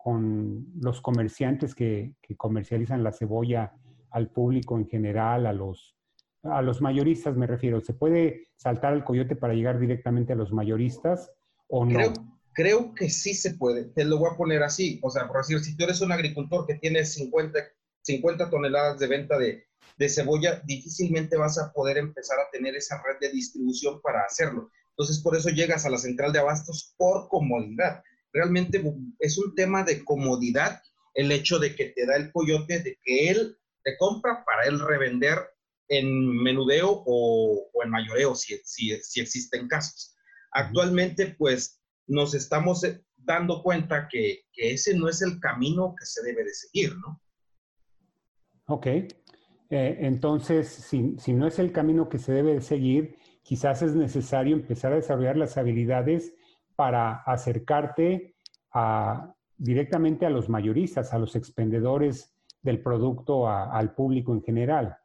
[0.04, 3.74] con los comerciantes que, comercializan la cebolla
[4.12, 5.96] al público en general, a los,
[6.44, 7.80] a los mayoristas me refiero.
[7.80, 11.32] ¿Se puede saltar al coyote para llegar directamente a los mayoristas
[11.68, 12.00] o no?
[12.54, 13.86] Que sí se puede.
[13.86, 15.00] Te lo voy a poner así.
[15.04, 17.60] O sea, por decir, si tú eres un agricultor que tiene 50,
[18.02, 19.66] 50 toneladas de venta de,
[19.98, 24.70] de cebolla, difícilmente vas a poder empezar a tener esa red de distribución para hacerlo.
[24.90, 28.84] Entonces, por eso llegas a la central de abastos por comodidad realmente
[29.20, 30.82] es un tema de comodidad
[31.14, 34.80] el hecho de que te da el coyote, de que él te compra para él
[34.80, 35.38] revender
[35.88, 40.16] en menudeo o, en mayoreo, si, si, si, existen casos.
[40.52, 46.24] Actualmente, pues, nos estamos eh, dando cuenta que, ese no es el camino que se
[46.24, 47.22] debe de seguir, ¿no?
[48.68, 48.88] Ok.
[48.88, 49.10] Eh,
[49.70, 54.56] entonces, si, si no es el camino que se debe de seguir, quizás es necesario
[54.56, 56.34] empezar a desarrollar las habilidades
[56.76, 58.36] para acercarte
[58.72, 64.98] a, directamente a los mayoristas, a los expendedores del producto, al público en general.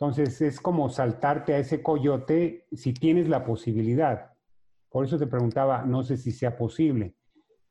[0.00, 4.29] Entonces es como saltarte a ese coyote si tienes la posibilidad.
[4.90, 7.14] Por eso te preguntaba, no sé si sea posible,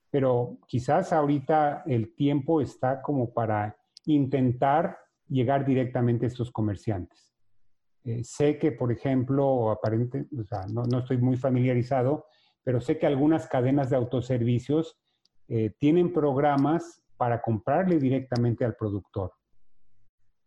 [0.09, 4.97] pero quizás ahorita el tiempo está como para intentar
[5.28, 7.34] llegar directamente a estos comerciantes.
[8.03, 12.26] Eh, sé que, por ejemplo, aparente, o sea, no, no, estoy muy familiarizado,
[12.63, 14.97] pero sé que algunas cadenas de autoservicios
[15.47, 19.34] eh, tienen programas para comprarle directamente al productor.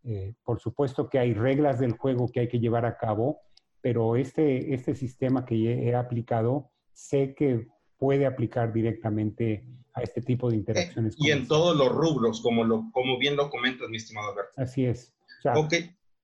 [0.04, 3.42] Eh, por supuesto que hay reglas del juego que hay que llevar a cabo,
[3.82, 7.68] pero este, este sistema que he aplicado sé que
[7.98, 11.14] puede aplicar directamente a este tipo de interacciones.
[11.18, 14.52] y en todos los rubros, como, lo, como bien lo comentas, mi estimado Alberto.
[14.56, 15.14] Así es.
[15.44, 15.74] ok,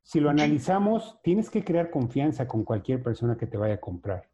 [0.03, 4.31] Si lo analizamos, tienes que crear confianza con cualquier persona que te vaya a comprar.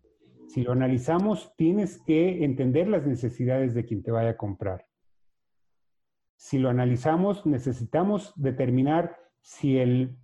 [0.46, 4.86] Si lo analizamos, tienes que entender las necesidades de quien te vaya a comprar.
[6.36, 10.16] Si lo analizamos, necesitamos determinar si el,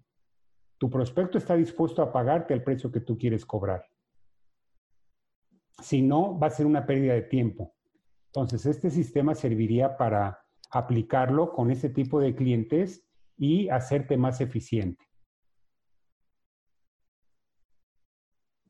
[0.81, 3.85] tu prospecto está dispuesto a pagarte el precio que tú quieres cobrar.
[5.83, 7.75] Si no, va a ser una pérdida de tiempo.
[8.29, 13.07] Entonces, este sistema serviría para aplicarlo con ese tipo de clientes
[13.37, 15.05] y hacerte más eficiente.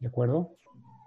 [0.00, 0.56] ¿De acuerdo?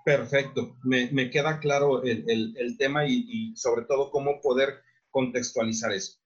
[0.05, 4.69] Perfecto, me, queda claro el, tema y, y, sobre todo cómo poder
[5.09, 6.22] contextualizar eso.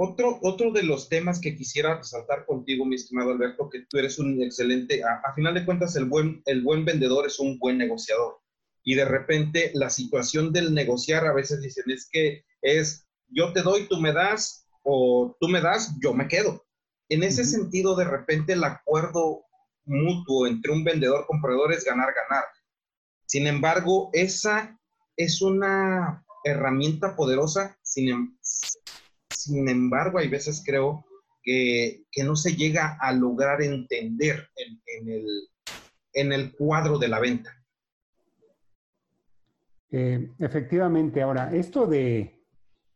[0.00, 4.20] Otro, otro de los temas que quisiera resaltar contigo, mi estimado Alberto, que tú eres
[4.20, 8.38] un excelente, a, final de cuentas, el buen, el buen vendedor es un buen negociador.
[8.84, 13.62] Y de repente la situación del negociar a veces dicen es que es yo te
[13.62, 16.64] doy, tú me das, o tú me das, yo me quedo.
[17.08, 19.46] En ese sentido, de repente el acuerdo
[19.84, 22.44] mutuo entre un vendedor comprador es ganar, ganar.
[23.26, 24.78] Sin embargo, esa
[25.16, 28.38] es una herramienta poderosa, sin, em,
[29.48, 31.04] sin embargo, hay veces creo
[31.42, 35.26] que, no se llega a lograr entender en, el,
[36.12, 37.50] en el, cuadro de la venta.
[39.90, 42.44] Eh, efectivamente, ahora, esto de,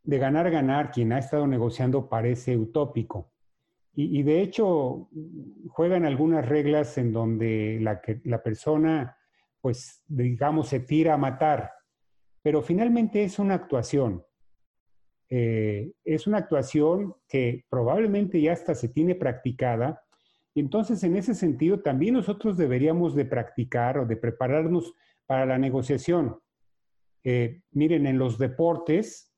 [0.04, 3.32] ganar, ganar, quien ha estado negociando parece utópico.
[3.94, 5.10] Y, de hecho,
[5.68, 9.18] juegan algunas reglas en donde la, la persona,
[9.60, 11.70] pues, digamos, se tira a matar,
[12.42, 14.24] pero finalmente es una actuación.
[15.34, 20.04] Eh, es una actuación que probablemente ya hasta se tiene practicada.
[20.54, 24.92] Entonces, en ese sentido, también nosotros deberíamos de practicar o de prepararnos
[25.24, 26.38] para la negociación.
[27.24, 29.32] Eh, miren, en los deportes,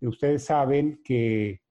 [0.00, 1.62] ustedes saben que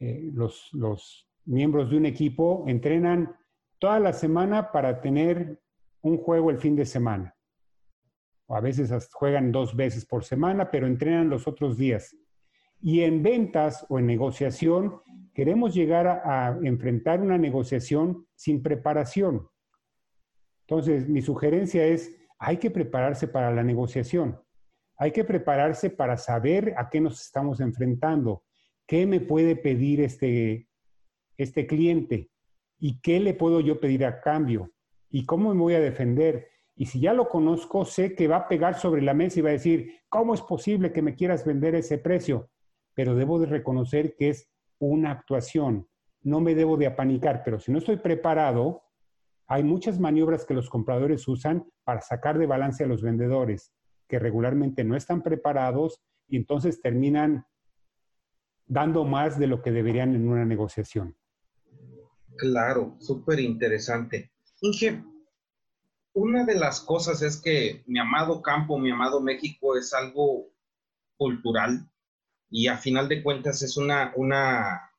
[0.00, 3.36] eh, los, los miembros de un equipo entrenan
[3.78, 5.60] toda la semana para tener
[6.00, 7.36] un juego el fin de semana.
[8.46, 12.16] O a veces juegan dos veces por semana, pero entrenan los otros días.
[12.80, 15.00] Y en ventas o en negociación,
[15.34, 19.48] queremos llegar a, enfrentar una negociación sin preparación.
[20.66, 24.40] Entonces, mi sugerencia es, hay que prepararse para la negociación.
[24.96, 28.42] Hay que prepararse para saber a qué nos estamos enfrentando,
[28.86, 30.68] qué me puede pedir este,
[31.36, 32.30] este cliente
[32.78, 34.72] y qué le puedo yo pedir a cambio
[35.08, 36.48] y cómo me voy a defender.
[36.74, 39.50] Y si ya lo conozco, sé que va a pegar sobre la mesa y va
[39.50, 42.50] a decir, ¿cómo es posible que me quieras vender ese precio?
[42.98, 45.86] Pero debo de reconocer que es una actuación.
[46.20, 48.82] No me debo de apanicar, pero si no estoy preparado,
[49.46, 53.72] hay muchas maniobras que los compradores usan para sacar de balance a los vendedores,
[54.08, 57.46] que regularmente no están preparados y entonces terminan
[58.66, 61.16] dando más de lo que deberían en una negociación.
[62.36, 64.32] Claro, súper interesante.
[64.60, 65.04] Inge,
[66.14, 70.48] una de las cosas es que mi amado campo, mi amado México es algo
[71.16, 71.88] cultural,
[72.50, 74.90] y a final de cuentas es una, una,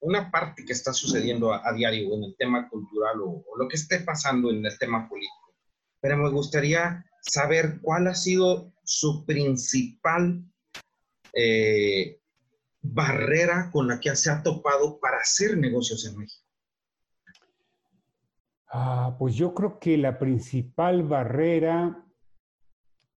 [0.00, 4.00] una parte que está sucediendo a, diario en el tema cultural o, lo que esté
[4.00, 5.54] pasando en el tema político.
[6.00, 10.44] Pero me gustaría saber cuál ha sido su principal
[11.34, 12.20] eh,
[12.80, 16.44] barrera con la que se ha topado para hacer negocios en México.
[18.70, 22.04] Ah, pues yo creo que la principal barrera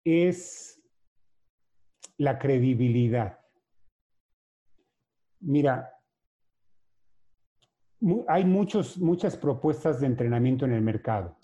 [0.05, 0.81] es
[2.17, 3.40] la credibilidad.
[5.41, 5.91] Mira,
[8.29, 11.37] hay muchos, muchas propuestas de entrenamiento en el mercado.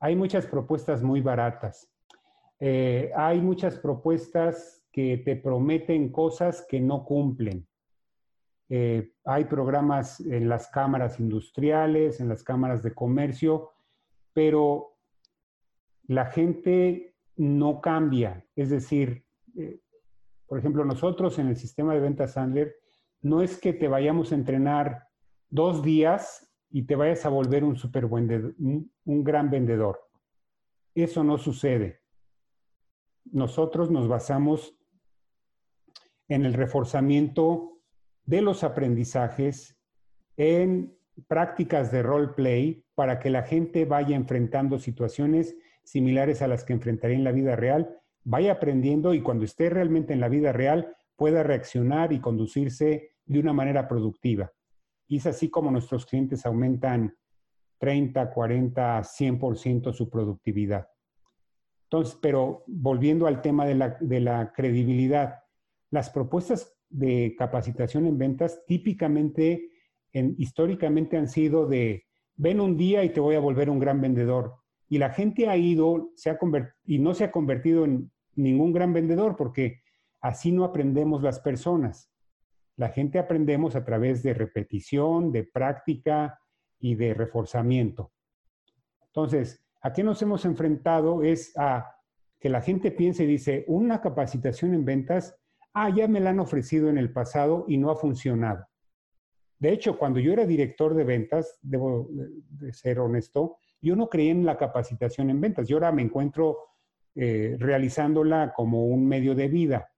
[0.00, 1.90] Hay muchas propuestas muy baratas.
[2.58, 7.66] Eh, hay muchas propuestas que te prometen cosas que no cumplen.
[8.68, 13.70] Eh, hay programas en las cámaras industriales, en las cámaras de comercio,
[14.32, 14.96] pero
[16.08, 18.44] la gente no cambia.
[18.56, 19.24] Es decir,
[19.56, 19.80] eh,
[20.46, 22.74] por ejemplo, nosotros en el sistema de ventas Sandler
[23.26, 25.08] no es que te vayamos a entrenar
[25.50, 28.54] dos días y te vayas a volver un super buen
[29.04, 30.00] un, gran vendedor.
[30.94, 32.00] Eso no sucede.
[33.24, 34.78] Nosotros nos basamos
[36.28, 37.80] en el reforzamiento
[38.24, 39.76] de los aprendizajes,
[40.36, 40.96] en
[41.28, 46.72] prácticas de role play para que la gente vaya enfrentando situaciones similares a las que
[46.72, 50.96] enfrentaría en la vida real, vaya aprendiendo y cuando esté realmente en la vida real
[51.16, 54.50] pueda reaccionar y conducirse de una manera productiva.
[55.08, 57.14] Y es así como nuestros clientes aumentan
[57.78, 60.88] 30, 40, 100% su productividad.
[61.84, 65.40] Entonces, pero volviendo al tema de la, credibilidad,
[65.90, 69.70] las propuestas de capacitación en ventas típicamente,
[70.12, 72.04] históricamente han sido de
[72.34, 74.54] ven un día y te voy a volver un gran vendedor.
[74.88, 76.38] Y la gente ha ido se ha
[76.84, 79.80] y no se ha convertido en ningún gran vendedor porque
[80.20, 82.10] así no aprendemos las personas.
[82.76, 86.38] La gente aprendemos a través de repetición, de práctica
[86.78, 88.12] y de reforzamiento.
[89.06, 91.22] Entonces, ¿a qué nos hemos enfrentado?
[91.22, 91.90] Es a
[92.38, 95.34] que la gente piense y dice, una capacitación en ventas,
[95.72, 98.66] ah, ya me la han ofrecido en el pasado y no ha funcionado.
[99.58, 104.32] De hecho, cuando yo era director de ventas, debo de ser honesto, yo no creía
[104.32, 105.66] en la capacitación en ventas.
[105.66, 106.58] Yo ahora me encuentro
[107.14, 109.88] eh, realizándola como un medio de vida.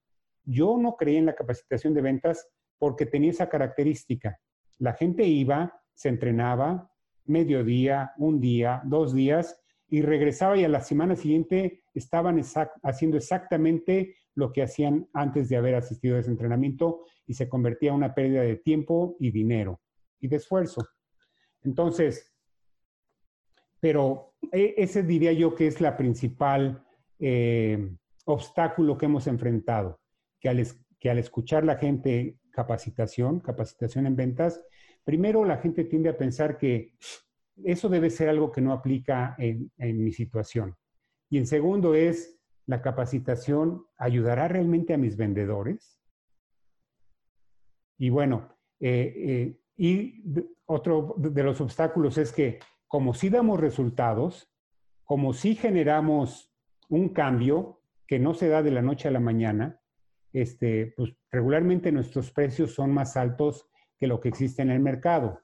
[0.44, 2.48] Yo no creía en la capacitación de ventas
[2.78, 4.38] porque tenía esa característica.
[4.78, 6.90] La gente iba, se entrenaba,
[7.24, 9.60] mediodía, un día, dos días,
[9.90, 12.40] y regresaba y a la semana siguiente estaban
[12.82, 17.90] haciendo exactamente lo que hacían antes de haber asistido a ese entrenamiento y se convertía
[17.90, 19.80] en una pérdida de tiempo y dinero
[20.20, 20.86] y de esfuerzo.
[21.62, 22.32] Entonces,
[23.80, 26.84] pero e, ese diría yo que es la principal
[27.18, 30.00] eh, obstáculo que hemos enfrentado,
[30.38, 30.64] que al,
[30.98, 34.60] que al escuchar la gente capacitación, capacitación en ventas,
[35.04, 36.96] primero la gente tiende a pensar que
[37.62, 40.74] eso debe ser algo que no aplica en, mi situación.
[41.30, 46.00] Y en segundo es, ¿la capacitación ayudará realmente a mis vendedores?
[47.96, 50.24] Y bueno, eh, eh, y
[50.66, 54.52] otro de los obstáculos es que como si damos resultados,
[55.04, 56.52] como si generamos
[56.88, 59.80] un cambio que no se da de la noche a la mañana,
[60.32, 63.68] este, pues regularmente nuestros precios son más altos
[63.98, 65.40] que lo que existe en el mercado.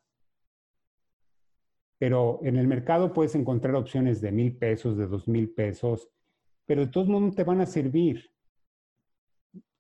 [1.98, 6.10] Pero en el mercado puedes encontrar opciones de mil pesos, de dos mil pesos,
[6.66, 8.30] pero de todos modos te van a servir.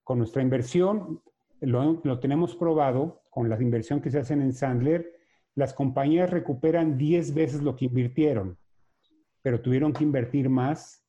[0.02, 1.22] Con nuestra inversión,
[1.60, 5.10] lo, lo tenemos probado, con la inversión que se hacen en Sandler,
[5.54, 8.58] las compañías recuperan 10 veces lo que invirtieron,
[9.40, 11.06] pero tuvieron que invertir más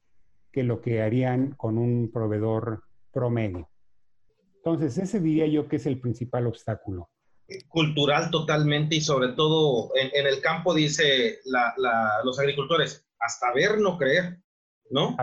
[0.52, 3.70] que lo que harían con un proveedor promedio.
[4.66, 7.12] Entonces, ese diría yo que es el principal obstáculo.
[7.68, 11.40] Cultural totalmente y sobre todo en, el campo, dice
[12.24, 14.40] los agricultores, hasta ver, no creer,
[14.90, 15.16] ¿no?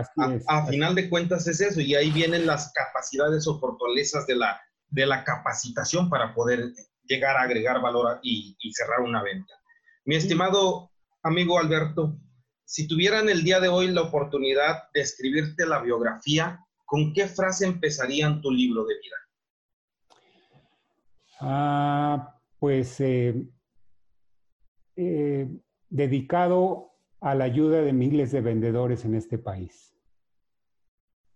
[0.46, 4.60] a, final de cuentas es eso y ahí vienen las capacidades o fortalezas de la,
[4.90, 6.72] de la capacitación para poder
[7.08, 9.54] llegar a agregar valor y, cerrar una venta.
[10.04, 10.92] Mi estimado
[11.24, 12.16] amigo Alberto,
[12.64, 17.66] si tuvieran el día de hoy la oportunidad de escribirte la biografía, ¿con qué frase
[17.66, 19.16] empezarían tu libro de vida?
[21.44, 23.34] Ah, pues eh,
[24.94, 25.48] eh,
[25.90, 29.92] dedicado a la ayuda de miles de vendedores en este país.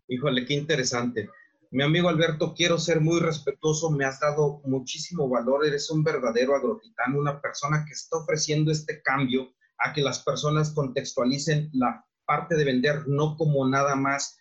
[0.06, 1.28] Híjole, qué interesante.
[1.72, 6.54] Mi amigo Alberto, quiero ser muy respetuoso, me has dado muchísimo valor, eres un verdadero
[6.54, 12.54] agrotitán, una persona que está ofreciendo este cambio a que las personas contextualicen la parte
[12.54, 14.38] de vender no como nada más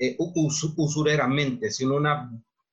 [0.00, 2.32] eh, usureramente, sino una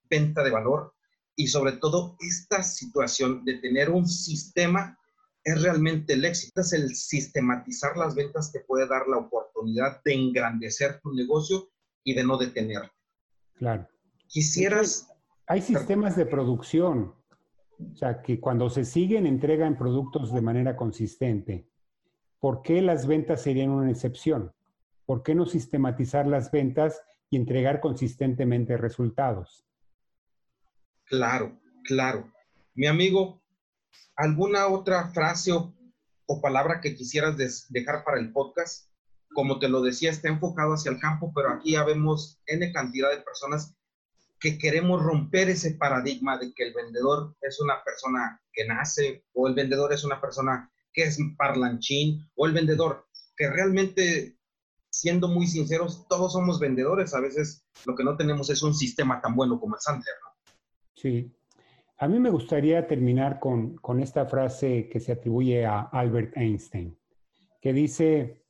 [0.10, 0.95] venta de valor
[1.36, 4.98] y sobre todo esta situación de tener un sistema
[5.44, 10.14] es realmente el éxito, es el sistematizar las ventas que puede dar la oportunidad de
[10.14, 11.70] engrandecer tu negocio
[12.04, 12.92] y de no detener.
[13.54, 13.88] Claro.
[14.28, 15.08] Quisieras...
[15.48, 17.14] Hay sistemas de producción,
[17.78, 21.70] o sea, que cuando se siguen entregan productos de manera consistente.
[22.40, 24.52] ¿Por qué las ventas serían una excepción?
[25.06, 29.66] ¿Por qué no sistematizar las ventas y entregar consistentemente resultados?
[31.06, 32.32] Claro, claro.
[32.74, 33.42] Mi amigo,
[34.16, 35.72] ¿alguna otra frase o,
[36.42, 37.38] palabra que quisieras
[37.70, 38.90] dejar para el podcast?
[39.36, 43.12] como te lo decía, está enfocado hacia el campo, pero aquí ya vemos N cantidad
[43.12, 43.76] de personas
[44.40, 49.48] que queremos romper ese paradigma de que el vendedor es una persona que nace o
[49.48, 54.38] el vendedor es una persona que es parlanchín o el vendedor que realmente,
[54.90, 57.14] siendo muy sinceros, todos somos vendedores.
[57.14, 60.35] A veces lo que no tenemos es un sistema tan bueno como el Sandler, ¿no?
[61.06, 61.32] Sí.
[62.00, 66.98] A mí me gustaría terminar con, con esta frase que se atribuye a Albert Einstein,
[67.62, 68.44] que dice,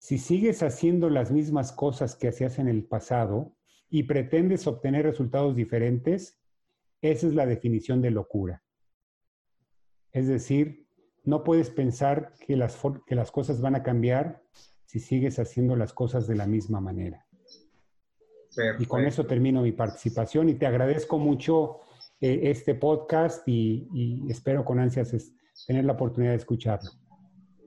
[0.00, 3.54] si sigues haciendo las mismas cosas que hacías en el pasado
[3.88, 6.42] y pretendes obtener resultados diferentes,
[7.00, 8.64] esa es la definición de locura.
[10.10, 10.88] Es decir,
[11.22, 12.76] no puedes pensar que las,
[13.06, 14.42] que las cosas van a cambiar
[14.84, 17.24] si sigues haciendo las cosas de la misma manera.
[18.78, 21.80] Y con eso termino mi participación y te agradezco mucho
[22.20, 25.14] eh, este podcast y, y, espero con ansias
[25.66, 26.90] tener la oportunidad de escucharlo.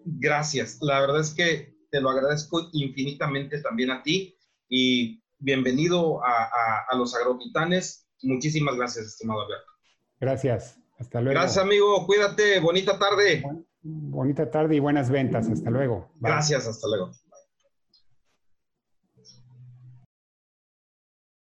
[0.06, 0.80] Gracias.
[0.82, 4.36] La verdad es que te lo agradezco infinitamente también a ti
[4.68, 8.08] y bienvenido a, los agrotitanes.
[8.24, 9.72] Muchísimas gracias, estimado Alberto.
[10.20, 10.80] Gracias.
[10.98, 11.40] Hasta luego.
[11.40, 12.06] Gracias, amigo.
[12.06, 12.60] Cuídate.
[12.60, 13.44] Bonita tarde.
[13.82, 15.50] Bonita tarde y buenas ventas.
[15.50, 16.12] Hasta luego.
[16.20, 17.12] Gracias, hasta luego.